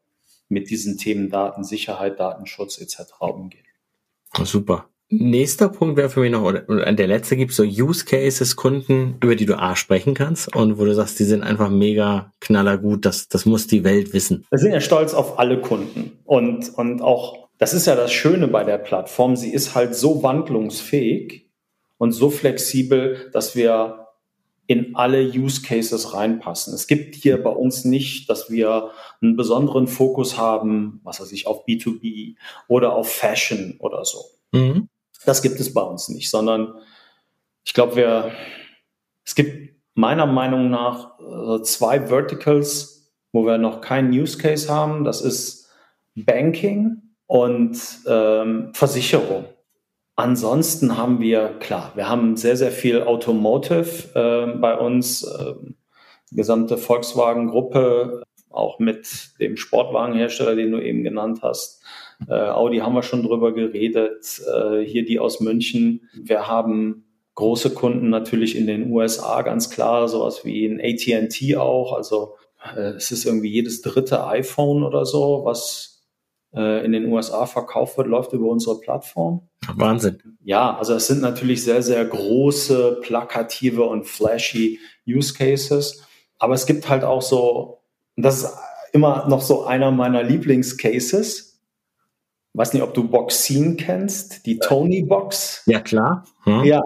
mit 0.48 0.70
diesen 0.70 0.98
Themen 0.98 1.30
Datensicherheit, 1.30 2.18
Datenschutz 2.18 2.78
etc. 2.78 3.20
umgehen. 3.20 3.64
Super. 4.44 4.88
Nächster 5.10 5.70
Punkt 5.70 5.96
wäre 5.96 6.10
für 6.10 6.20
mich 6.20 6.30
noch, 6.30 6.42
oder 6.42 6.92
der 6.92 7.06
letzte 7.06 7.36
gibt 7.36 7.52
so 7.52 7.62
Use 7.62 8.04
Cases, 8.04 8.56
Kunden, 8.56 9.16
über 9.22 9.36
die 9.36 9.46
du 9.46 9.58
A 9.58 9.74
sprechen 9.74 10.12
kannst 10.12 10.54
und 10.54 10.78
wo 10.78 10.84
du 10.84 10.94
sagst, 10.94 11.18
die 11.18 11.24
sind 11.24 11.42
einfach 11.42 11.70
mega 11.70 12.30
knallergut, 12.40 13.06
das, 13.06 13.26
das 13.28 13.46
muss 13.46 13.66
die 13.66 13.84
Welt 13.84 14.12
wissen. 14.12 14.44
Wir 14.50 14.58
sind 14.58 14.72
ja 14.72 14.82
stolz 14.82 15.14
auf 15.14 15.38
alle 15.38 15.62
Kunden 15.62 16.18
und, 16.24 16.74
und 16.74 17.00
auch, 17.00 17.48
das 17.56 17.72
ist 17.72 17.86
ja 17.86 17.96
das 17.96 18.12
Schöne 18.12 18.48
bei 18.48 18.64
der 18.64 18.76
Plattform, 18.76 19.34
sie 19.34 19.50
ist 19.50 19.74
halt 19.74 19.94
so 19.94 20.22
wandlungsfähig 20.22 21.47
und 21.98 22.12
so 22.12 22.30
flexibel, 22.30 23.30
dass 23.32 23.54
wir 23.54 24.06
in 24.68 24.94
alle 24.94 25.22
Use 25.22 25.62
Cases 25.62 26.12
reinpassen. 26.12 26.74
Es 26.74 26.86
gibt 26.86 27.14
hier 27.14 27.42
bei 27.42 27.50
uns 27.50 27.84
nicht, 27.84 28.28
dass 28.28 28.50
wir 28.50 28.90
einen 29.22 29.34
besonderen 29.34 29.88
Fokus 29.88 30.36
haben, 30.36 31.00
was 31.04 31.20
weiß 31.20 31.32
ich, 31.32 31.46
auf 31.46 31.66
B2B 31.66 32.36
oder 32.68 32.92
auf 32.94 33.10
Fashion 33.10 33.76
oder 33.78 34.04
so. 34.04 34.24
Mhm. 34.52 34.88
Das 35.24 35.42
gibt 35.42 35.58
es 35.58 35.72
bei 35.72 35.80
uns 35.80 36.10
nicht, 36.10 36.28
sondern 36.28 36.74
ich 37.64 37.72
glaube, 37.72 37.96
wir, 37.96 38.32
es 39.24 39.34
gibt 39.34 39.74
meiner 39.94 40.26
Meinung 40.26 40.70
nach 40.70 41.18
äh, 41.18 41.62
zwei 41.62 42.06
Verticals, 42.06 43.10
wo 43.32 43.46
wir 43.46 43.58
noch 43.58 43.80
keinen 43.80 44.12
Use 44.12 44.36
Case 44.38 44.72
haben. 44.72 45.04
Das 45.04 45.22
ist 45.22 45.70
Banking 46.14 47.02
und 47.26 47.78
ähm, 48.06 48.70
Versicherung. 48.74 49.46
Ansonsten 50.18 50.98
haben 50.98 51.20
wir, 51.20 51.54
klar, 51.60 51.92
wir 51.94 52.08
haben 52.08 52.36
sehr, 52.36 52.56
sehr 52.56 52.72
viel 52.72 53.02
Automotive 53.02 54.08
äh, 54.16 54.58
bei 54.58 54.76
uns, 54.76 55.22
äh, 55.22 55.54
gesamte 56.32 56.76
Volkswagen-Gruppe, 56.76 58.24
auch 58.50 58.80
mit 58.80 59.38
dem 59.38 59.56
Sportwagenhersteller, 59.56 60.56
den 60.56 60.72
du 60.72 60.82
eben 60.82 61.04
genannt 61.04 61.42
hast. 61.42 61.84
Äh, 62.28 62.34
Audi 62.34 62.78
haben 62.78 62.96
wir 62.96 63.04
schon 63.04 63.22
drüber 63.22 63.54
geredet, 63.54 64.42
äh, 64.52 64.80
hier 64.80 65.04
die 65.04 65.20
aus 65.20 65.38
München. 65.38 66.08
Wir 66.20 66.48
haben 66.48 67.04
große 67.36 67.72
Kunden 67.74 68.10
natürlich 68.10 68.56
in 68.56 68.66
den 68.66 68.90
USA, 68.90 69.42
ganz 69.42 69.70
klar, 69.70 70.08
sowas 70.08 70.44
wie 70.44 70.64
in 70.64 70.80
AT&T 70.80 71.56
auch. 71.58 71.92
Also 71.92 72.34
äh, 72.76 72.94
es 72.96 73.12
ist 73.12 73.24
irgendwie 73.24 73.52
jedes 73.52 73.82
dritte 73.82 74.26
iPhone 74.26 74.82
oder 74.82 75.04
so, 75.04 75.42
was 75.44 75.97
äh, 76.54 76.84
in 76.84 76.92
den 76.92 77.06
USA 77.06 77.46
verkauft 77.46 77.98
wird, 77.98 78.08
läuft 78.08 78.32
über 78.32 78.48
unsere 78.48 78.80
Plattform. 78.80 79.48
Wahnsinn. 79.74 80.22
Ja, 80.42 80.76
also 80.76 80.94
es 80.94 81.06
sind 81.06 81.20
natürlich 81.20 81.62
sehr, 81.64 81.82
sehr 81.82 82.04
große, 82.04 83.00
plakative 83.02 83.84
und 83.84 84.06
flashy 84.06 84.78
Use 85.06 85.34
Cases. 85.34 86.04
Aber 86.38 86.54
es 86.54 86.66
gibt 86.66 86.88
halt 86.88 87.04
auch 87.04 87.22
so, 87.22 87.82
das 88.16 88.42
ist 88.42 88.56
immer 88.92 89.28
noch 89.28 89.42
so 89.42 89.64
einer 89.64 89.90
meiner 89.90 90.22
Lieblingscases. 90.22 91.60
Weiß 92.54 92.72
nicht, 92.72 92.82
ob 92.82 92.94
du 92.94 93.08
Boxin 93.08 93.76
kennst, 93.76 94.46
die 94.46 94.58
Tony 94.58 95.02
Box. 95.02 95.62
Ja, 95.66 95.80
klar. 95.80 96.24
Hm. 96.44 96.64
Ja, 96.64 96.82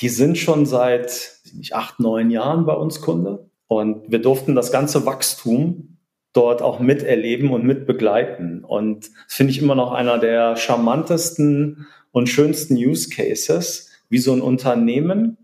die 0.00 0.08
sind 0.08 0.38
schon 0.38 0.66
seit 0.66 1.40
nicht, 1.54 1.74
acht, 1.74 2.00
neun 2.00 2.30
Jahren 2.30 2.66
bei 2.66 2.74
uns 2.74 3.00
Kunde. 3.00 3.50
Und 3.66 4.10
wir 4.10 4.20
durften 4.20 4.54
das 4.54 4.72
ganze 4.72 5.06
Wachstum 5.06 5.89
dort 6.32 6.62
auch 6.62 6.78
miterleben 6.78 7.50
und 7.50 7.64
mitbegleiten. 7.64 8.64
Und 8.64 9.10
das 9.26 9.34
finde 9.34 9.52
ich 9.52 9.60
immer 9.60 9.74
noch 9.74 9.92
einer 9.92 10.18
der 10.18 10.56
charmantesten 10.56 11.86
und 12.12 12.28
schönsten 12.28 12.74
Use 12.74 13.10
Cases, 13.10 13.90
wie 14.08 14.18
so 14.18 14.32
ein 14.32 14.40
Unternehmen 14.40 15.36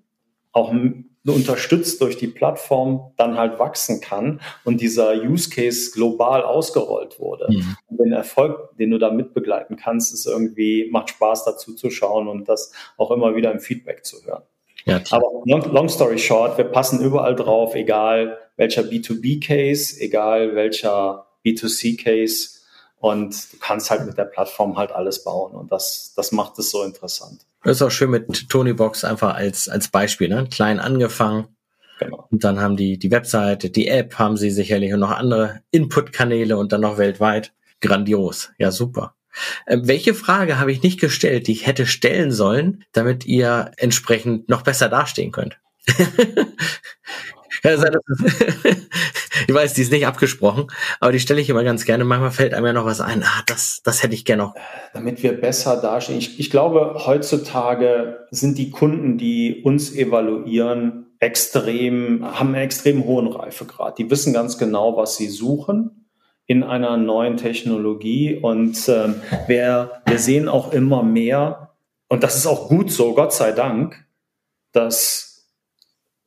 auch 0.52 0.72
unterstützt 1.24 2.00
durch 2.00 2.16
die 2.16 2.28
Plattform 2.28 3.12
dann 3.16 3.36
halt 3.36 3.58
wachsen 3.58 4.00
kann 4.00 4.40
und 4.64 4.80
dieser 4.80 5.14
Use 5.22 5.50
Case 5.50 5.90
global 5.92 6.42
ausgerollt 6.42 7.18
wurde. 7.18 7.48
Mhm. 7.50 7.76
Und 7.88 7.98
den 7.98 8.12
Erfolg, 8.12 8.76
den 8.78 8.90
du 8.90 8.98
da 8.98 9.10
mitbegleiten 9.10 9.76
kannst, 9.76 10.14
ist 10.14 10.26
irgendwie, 10.26 10.88
macht 10.90 11.10
Spaß 11.10 11.44
dazu 11.44 11.74
zu 11.74 11.90
schauen 11.90 12.28
und 12.28 12.48
das 12.48 12.72
auch 12.96 13.10
immer 13.10 13.34
wieder 13.34 13.50
im 13.50 13.60
Feedback 13.60 14.04
zu 14.04 14.24
hören. 14.24 14.42
Ja, 14.84 15.00
Aber 15.10 15.42
long, 15.46 15.72
long 15.72 15.88
story 15.88 16.18
short, 16.18 16.56
wir 16.58 16.64
passen 16.64 17.04
überall 17.04 17.34
drauf, 17.34 17.74
egal 17.74 18.38
welcher 18.56 18.82
B2B-Case, 18.82 20.00
egal 20.00 20.54
welcher 20.54 21.26
B2C-Case. 21.44 22.50
Und 22.98 23.52
du 23.52 23.58
kannst 23.58 23.90
halt 23.90 24.06
mit 24.06 24.16
der 24.16 24.24
Plattform 24.24 24.76
halt 24.76 24.90
alles 24.90 25.22
bauen. 25.22 25.54
Und 25.54 25.70
das, 25.70 26.14
das 26.16 26.32
macht 26.32 26.58
es 26.58 26.70
so 26.70 26.82
interessant. 26.82 27.42
Das 27.62 27.76
ist 27.76 27.82
auch 27.82 27.90
schön 27.90 28.10
mit 28.10 28.48
Tony 28.48 28.72
Box 28.72 29.04
einfach 29.04 29.34
als, 29.34 29.68
als 29.68 29.88
Beispiel, 29.88 30.28
ne? 30.28 30.48
Klein 30.50 30.80
angefangen. 30.80 31.48
Genau. 31.98 32.26
Und 32.30 32.44
dann 32.44 32.60
haben 32.60 32.76
die 32.76 32.98
die 32.98 33.10
Webseite, 33.10 33.70
die 33.70 33.88
App 33.88 34.18
haben 34.18 34.36
sie 34.36 34.50
sicherlich 34.50 34.92
und 34.92 35.00
noch 35.00 35.10
andere 35.10 35.60
Input-Kanäle 35.70 36.56
und 36.56 36.72
dann 36.72 36.82
noch 36.82 36.98
weltweit. 36.98 37.52
Grandios. 37.80 38.50
Ja, 38.58 38.70
super. 38.70 39.14
Äh, 39.66 39.78
welche 39.82 40.14
Frage 40.14 40.58
habe 40.58 40.72
ich 40.72 40.82
nicht 40.82 41.00
gestellt, 41.00 41.46
die 41.46 41.52
ich 41.52 41.66
hätte 41.66 41.86
stellen 41.86 42.32
sollen, 42.32 42.84
damit 42.92 43.26
ihr 43.26 43.70
entsprechend 43.76 44.48
noch 44.48 44.62
besser 44.62 44.88
dastehen 44.88 45.32
könnt? 45.32 45.58
ich 49.46 49.54
weiß, 49.54 49.74
die 49.74 49.82
ist 49.82 49.92
nicht 49.92 50.06
abgesprochen, 50.06 50.66
aber 51.00 51.12
die 51.12 51.20
stelle 51.20 51.40
ich 51.40 51.48
immer 51.48 51.64
ganz 51.64 51.84
gerne. 51.84 52.04
Manchmal 52.04 52.30
fällt 52.30 52.54
einem 52.54 52.66
ja 52.66 52.72
noch 52.72 52.84
was 52.84 53.00
ein. 53.00 53.22
Ah, 53.22 53.42
das, 53.46 53.80
das 53.84 54.02
hätte 54.02 54.14
ich 54.14 54.24
gerne 54.24 54.44
noch. 54.44 54.54
Damit 54.92 55.22
wir 55.22 55.40
besser 55.40 55.80
dastehen. 55.80 56.18
Ich, 56.18 56.38
ich 56.40 56.50
glaube, 56.50 56.94
heutzutage 57.06 58.26
sind 58.30 58.58
die 58.58 58.70
Kunden, 58.70 59.18
die 59.18 59.62
uns 59.62 59.94
evaluieren, 59.94 61.06
extrem, 61.18 62.24
haben 62.24 62.54
einen 62.54 62.64
extrem 62.64 63.04
hohen 63.04 63.26
Reifegrad. 63.26 63.98
Die 63.98 64.10
wissen 64.10 64.32
ganz 64.32 64.58
genau, 64.58 64.96
was 64.96 65.16
sie 65.16 65.28
suchen 65.28 66.06
in 66.46 66.62
einer 66.62 66.96
neuen 66.96 67.36
Technologie. 67.36 68.38
Und 68.40 68.88
ähm, 68.88 69.16
wir, 69.46 70.02
wir 70.06 70.18
sehen 70.18 70.48
auch 70.48 70.72
immer 70.72 71.02
mehr, 71.02 71.74
und 72.08 72.22
das 72.22 72.36
ist 72.36 72.46
auch 72.46 72.68
gut 72.68 72.90
so, 72.90 73.14
Gott 73.14 73.32
sei 73.32 73.52
Dank, 73.52 74.06
dass 74.72 75.25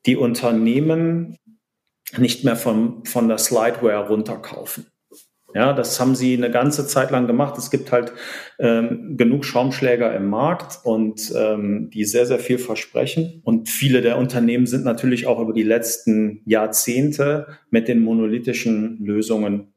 die 0.06 0.18
Unternehmen 0.18 1.38
nicht 2.18 2.44
mehr 2.44 2.56
von, 2.56 3.06
von 3.06 3.28
der 3.28 3.38
Slideware 3.38 4.08
runterkaufen. 4.08 4.88
Ja, 5.56 5.74
das 5.74 6.00
haben 6.00 6.14
sie 6.14 6.38
eine 6.38 6.52
ganze 6.52 6.86
Zeit 6.86 7.10
lang 7.10 7.26
gemacht. 7.26 7.58
Es 7.58 7.72
gibt 7.72 7.92
halt 7.92 8.14
ähm, 8.60 9.18
genug 9.18 9.46
Schaumschläger 9.46 10.16
im 10.16 10.30
Markt 10.30 10.80
und 10.84 11.34
ähm, 11.36 11.90
die 11.92 12.06
sehr, 12.06 12.28
sehr 12.28 12.38
viel 12.38 12.60
versprechen. 12.60 13.42
Und 13.44 13.68
viele 13.68 14.02
der 14.02 14.20
Unternehmen 14.20 14.68
sind 14.68 14.86
natürlich 14.86 15.26
auch 15.26 15.40
über 15.40 15.54
die 15.54 15.64
letzten 15.64 16.44
Jahrzehnte 16.46 17.48
mit 17.72 17.88
den 17.88 18.00
monolithischen 18.00 19.04
Lösungen 19.04 19.74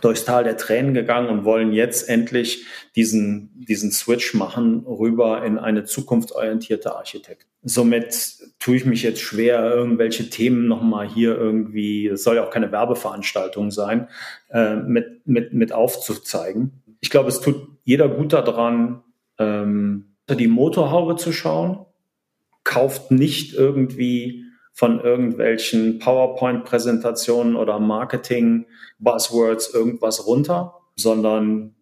durchs 0.00 0.24
Tal 0.24 0.44
der 0.44 0.56
Tränen 0.56 0.94
gegangen 0.94 1.28
und 1.28 1.44
wollen 1.44 1.72
jetzt 1.72 2.08
endlich 2.08 2.66
diesen, 2.96 3.50
diesen 3.54 3.90
Switch 3.90 4.34
machen 4.34 4.84
rüber 4.86 5.44
in 5.44 5.58
eine 5.58 5.84
zukunftsorientierte 5.84 6.94
Architektur. 6.94 7.48
Somit 7.62 8.36
tue 8.58 8.76
ich 8.76 8.84
mich 8.84 9.02
jetzt 9.02 9.20
schwer, 9.20 9.64
irgendwelche 9.64 10.28
Themen 10.28 10.68
nochmal 10.68 11.08
hier 11.08 11.36
irgendwie, 11.36 12.08
es 12.08 12.22
soll 12.22 12.36
ja 12.36 12.44
auch 12.44 12.50
keine 12.50 12.72
Werbeveranstaltung 12.72 13.70
sein, 13.70 14.08
äh, 14.50 14.76
mit, 14.76 15.26
mit, 15.26 15.54
mit 15.54 15.72
aufzuzeigen. 15.72 16.82
Ich 17.00 17.10
glaube, 17.10 17.28
es 17.28 17.40
tut 17.40 17.68
jeder 17.84 18.08
gut 18.08 18.32
daran, 18.32 19.02
ähm, 19.38 20.16
die 20.28 20.46
Motorhaube 20.46 21.16
zu 21.16 21.32
schauen, 21.32 21.84
kauft 22.64 23.10
nicht 23.10 23.54
irgendwie 23.54 24.43
von 24.74 25.00
irgendwelchen 25.00 26.00
PowerPoint-Präsentationen 26.00 27.54
oder 27.54 27.78
Marketing-Buzzwords 27.78 29.72
irgendwas 29.72 30.26
runter, 30.26 30.74
sondern 30.96 31.76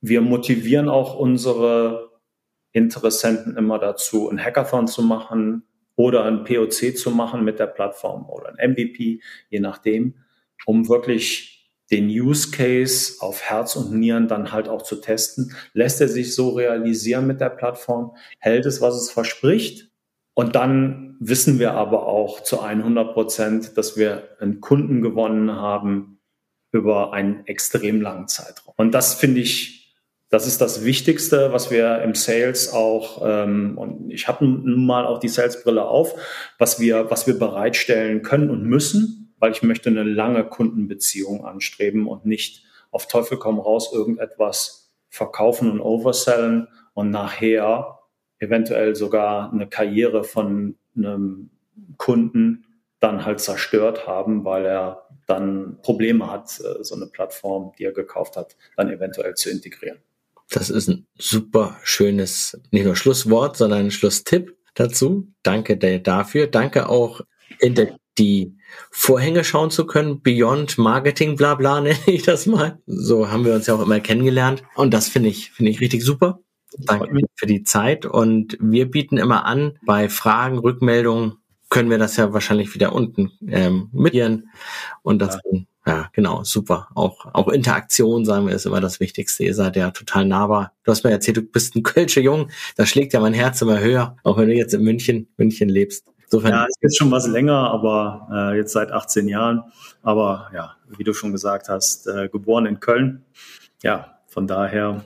wir 0.00 0.20
motivieren 0.20 0.88
auch 0.88 1.18
unsere 1.18 2.10
Interessenten 2.72 3.56
immer 3.56 3.80
dazu, 3.80 4.30
ein 4.30 4.42
Hackathon 4.42 4.86
zu 4.86 5.02
machen 5.02 5.64
oder 5.96 6.24
ein 6.24 6.44
POC 6.44 6.96
zu 6.96 7.10
machen 7.10 7.44
mit 7.44 7.58
der 7.58 7.66
Plattform 7.66 8.28
oder 8.30 8.54
ein 8.56 8.70
MVP, 8.72 9.20
je 9.50 9.60
nachdem, 9.60 10.14
um 10.66 10.88
wirklich 10.88 11.68
den 11.90 12.06
Use 12.08 12.52
Case 12.52 13.14
auf 13.18 13.42
Herz 13.42 13.74
und 13.74 13.92
Nieren 13.92 14.28
dann 14.28 14.52
halt 14.52 14.68
auch 14.68 14.82
zu 14.82 15.00
testen. 15.00 15.56
Lässt 15.72 16.00
er 16.00 16.06
sich 16.06 16.36
so 16.36 16.50
realisieren 16.50 17.26
mit 17.26 17.40
der 17.40 17.50
Plattform? 17.50 18.14
Hält 18.38 18.66
es, 18.66 18.80
was 18.80 18.94
es 18.94 19.10
verspricht? 19.10 19.89
Und 20.40 20.56
dann 20.56 21.16
wissen 21.20 21.58
wir 21.58 21.72
aber 21.72 22.06
auch 22.06 22.40
zu 22.40 22.62
100 22.62 23.12
Prozent, 23.12 23.76
dass 23.76 23.98
wir 23.98 24.22
einen 24.40 24.62
Kunden 24.62 25.02
gewonnen 25.02 25.52
haben 25.52 26.18
über 26.72 27.12
einen 27.12 27.46
extrem 27.46 28.00
langen 28.00 28.26
Zeitraum. 28.26 28.72
Und 28.78 28.94
das 28.94 29.12
finde 29.12 29.42
ich 29.42 29.76
Das 30.30 30.46
ist 30.46 30.62
das 30.62 30.82
Wichtigste, 30.82 31.52
was 31.52 31.70
wir 31.70 32.00
im 32.00 32.14
Sales 32.14 32.72
auch, 32.72 33.20
ähm, 33.22 33.76
und 33.76 34.10
ich 34.10 34.28
habe 34.28 34.46
nun 34.46 34.86
mal 34.86 35.04
auch 35.04 35.18
die 35.18 35.28
Salesbrille 35.28 35.84
auf, 35.84 36.14
was 36.56 36.80
wir, 36.80 37.10
was 37.10 37.26
wir 37.26 37.38
bereitstellen 37.38 38.22
können 38.22 38.48
und 38.48 38.62
müssen, 38.62 39.34
weil 39.40 39.52
ich 39.52 39.62
möchte 39.62 39.90
eine 39.90 40.04
lange 40.04 40.44
Kundenbeziehung 40.44 41.44
anstreben 41.44 42.06
und 42.06 42.24
nicht 42.24 42.64
auf 42.92 43.08
Teufel 43.08 43.36
komm 43.36 43.58
raus 43.58 43.90
irgendetwas 43.92 44.90
verkaufen 45.10 45.70
und 45.70 45.80
oversellen 45.82 46.68
und 46.94 47.10
nachher 47.10 47.99
eventuell 48.40 48.96
sogar 48.96 49.52
eine 49.52 49.68
Karriere 49.68 50.24
von 50.24 50.76
einem 50.96 51.50
Kunden 51.96 52.64
dann 52.98 53.24
halt 53.24 53.40
zerstört 53.40 54.06
haben, 54.06 54.44
weil 54.44 54.66
er 54.66 55.06
dann 55.26 55.78
Probleme 55.82 56.30
hat, 56.30 56.60
äh, 56.60 56.82
so 56.82 56.94
eine 56.94 57.06
Plattform, 57.06 57.72
die 57.78 57.84
er 57.84 57.92
gekauft 57.92 58.36
hat, 58.36 58.56
dann 58.76 58.90
eventuell 58.90 59.34
zu 59.34 59.50
integrieren. 59.50 59.98
Das 60.50 60.68
ist 60.68 60.88
ein 60.88 61.06
super 61.16 61.78
schönes, 61.84 62.60
nicht 62.72 62.84
nur 62.84 62.96
Schlusswort, 62.96 63.56
sondern 63.56 63.86
ein 63.86 63.90
Schlusstipp 63.92 64.56
dazu. 64.74 65.32
Danke 65.44 65.76
dafür. 65.76 66.48
Danke 66.48 66.88
auch, 66.88 67.20
hinter 67.60 67.96
die 68.18 68.56
Vorhänge 68.90 69.44
schauen 69.44 69.70
zu 69.70 69.86
können. 69.86 70.22
Beyond 70.22 70.76
Marketing, 70.76 71.36
bla 71.36 71.54
bla, 71.54 71.80
nenne 71.80 71.98
ich 72.06 72.22
das 72.22 72.46
mal. 72.46 72.80
So 72.86 73.30
haben 73.30 73.44
wir 73.44 73.54
uns 73.54 73.66
ja 73.66 73.74
auch 73.74 73.82
immer 73.82 74.00
kennengelernt. 74.00 74.64
Und 74.74 74.92
das 74.92 75.08
finde 75.08 75.28
ich, 75.28 75.52
finde 75.52 75.70
ich 75.70 75.80
richtig 75.80 76.02
super. 76.02 76.40
Danke 76.78 77.20
für 77.34 77.46
die 77.46 77.64
Zeit. 77.64 78.06
Und 78.06 78.56
wir 78.60 78.90
bieten 78.90 79.16
immer 79.16 79.44
an, 79.44 79.78
bei 79.84 80.08
Fragen, 80.08 80.58
Rückmeldungen, 80.58 81.34
können 81.70 81.88
wir 81.88 81.98
das 81.98 82.16
ja 82.16 82.32
wahrscheinlich 82.32 82.74
wieder 82.74 82.92
unten 82.92 83.32
ähm, 83.46 83.88
mitieren. 83.92 84.50
Und 85.02 85.20
das, 85.20 85.38
ja. 85.50 85.60
ja, 85.86 86.10
genau, 86.12 86.42
super. 86.42 86.88
Auch, 86.94 87.26
auch 87.32 87.48
Interaktion, 87.48 88.24
sagen 88.24 88.46
wir, 88.46 88.54
ist 88.54 88.66
immer 88.66 88.80
das 88.80 88.98
Wichtigste. 89.00 89.44
Ihr 89.44 89.54
seid 89.54 89.76
ja 89.76 89.90
total 89.92 90.26
nahbar. 90.26 90.72
Du 90.82 90.90
hast 90.90 91.04
mir 91.04 91.10
erzählt, 91.10 91.36
du 91.36 91.42
bist 91.42 91.76
ein 91.76 91.82
Kölsche 91.84 92.20
Jung. 92.20 92.50
Da 92.76 92.86
schlägt 92.86 93.12
ja 93.12 93.20
mein 93.20 93.34
Herz 93.34 93.62
immer 93.62 93.78
höher, 93.78 94.16
auch 94.24 94.36
wenn 94.36 94.48
du 94.48 94.54
jetzt 94.54 94.74
in 94.74 94.82
München, 94.82 95.28
München 95.36 95.68
lebst. 95.68 96.04
Insofern 96.24 96.52
ja, 96.52 96.64
ist 96.64 96.78
jetzt 96.80 96.98
schon 96.98 97.10
was 97.10 97.26
länger, 97.26 97.70
aber 97.70 98.28
äh, 98.52 98.56
jetzt 98.56 98.72
seit 98.72 98.92
18 98.92 99.26
Jahren. 99.26 99.62
Aber 100.02 100.50
ja, 100.54 100.76
wie 100.96 101.04
du 101.04 101.12
schon 101.12 101.32
gesagt 101.32 101.68
hast, 101.68 102.06
äh, 102.06 102.28
geboren 102.28 102.66
in 102.66 102.78
Köln. 102.78 103.24
Ja, 103.82 104.18
von 104.26 104.46
daher 104.46 105.04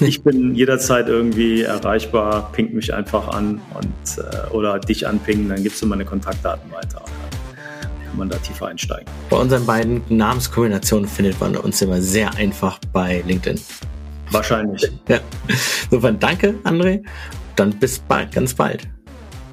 ich 0.00 0.22
bin 0.22 0.54
jederzeit 0.54 1.08
irgendwie 1.08 1.62
erreichbar, 1.62 2.50
ping 2.52 2.74
mich 2.74 2.92
einfach 2.94 3.28
an 3.28 3.60
und 3.74 4.18
äh, 4.18 4.50
oder 4.50 4.78
dich 4.78 5.06
anpingen, 5.06 5.48
dann 5.48 5.62
gibst 5.62 5.82
du 5.82 5.86
meine 5.86 6.04
Kontaktdaten 6.04 6.70
weiter. 6.72 7.02
Dann 7.02 8.06
kann 8.06 8.18
man 8.18 8.28
da 8.28 8.36
tiefer 8.38 8.66
einsteigen. 8.68 9.06
Bei 9.30 9.36
unseren 9.36 9.66
beiden 9.66 10.02
Namenskombinationen 10.08 11.08
findet 11.08 11.40
man 11.40 11.56
uns 11.56 11.80
immer 11.82 12.00
sehr 12.00 12.34
einfach 12.34 12.78
bei 12.92 13.22
LinkedIn. 13.26 13.60
Wahrscheinlich. 14.30 14.90
Ja. 15.08 15.20
Insofern 15.90 16.18
danke, 16.18 16.54
André. 16.64 17.02
Dann 17.56 17.78
bis 17.78 17.98
bald, 17.98 18.32
ganz 18.32 18.54
bald. 18.54 18.88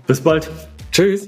Bis 0.08 0.22
bald. 0.22 0.50
Tschüss. 0.92 1.28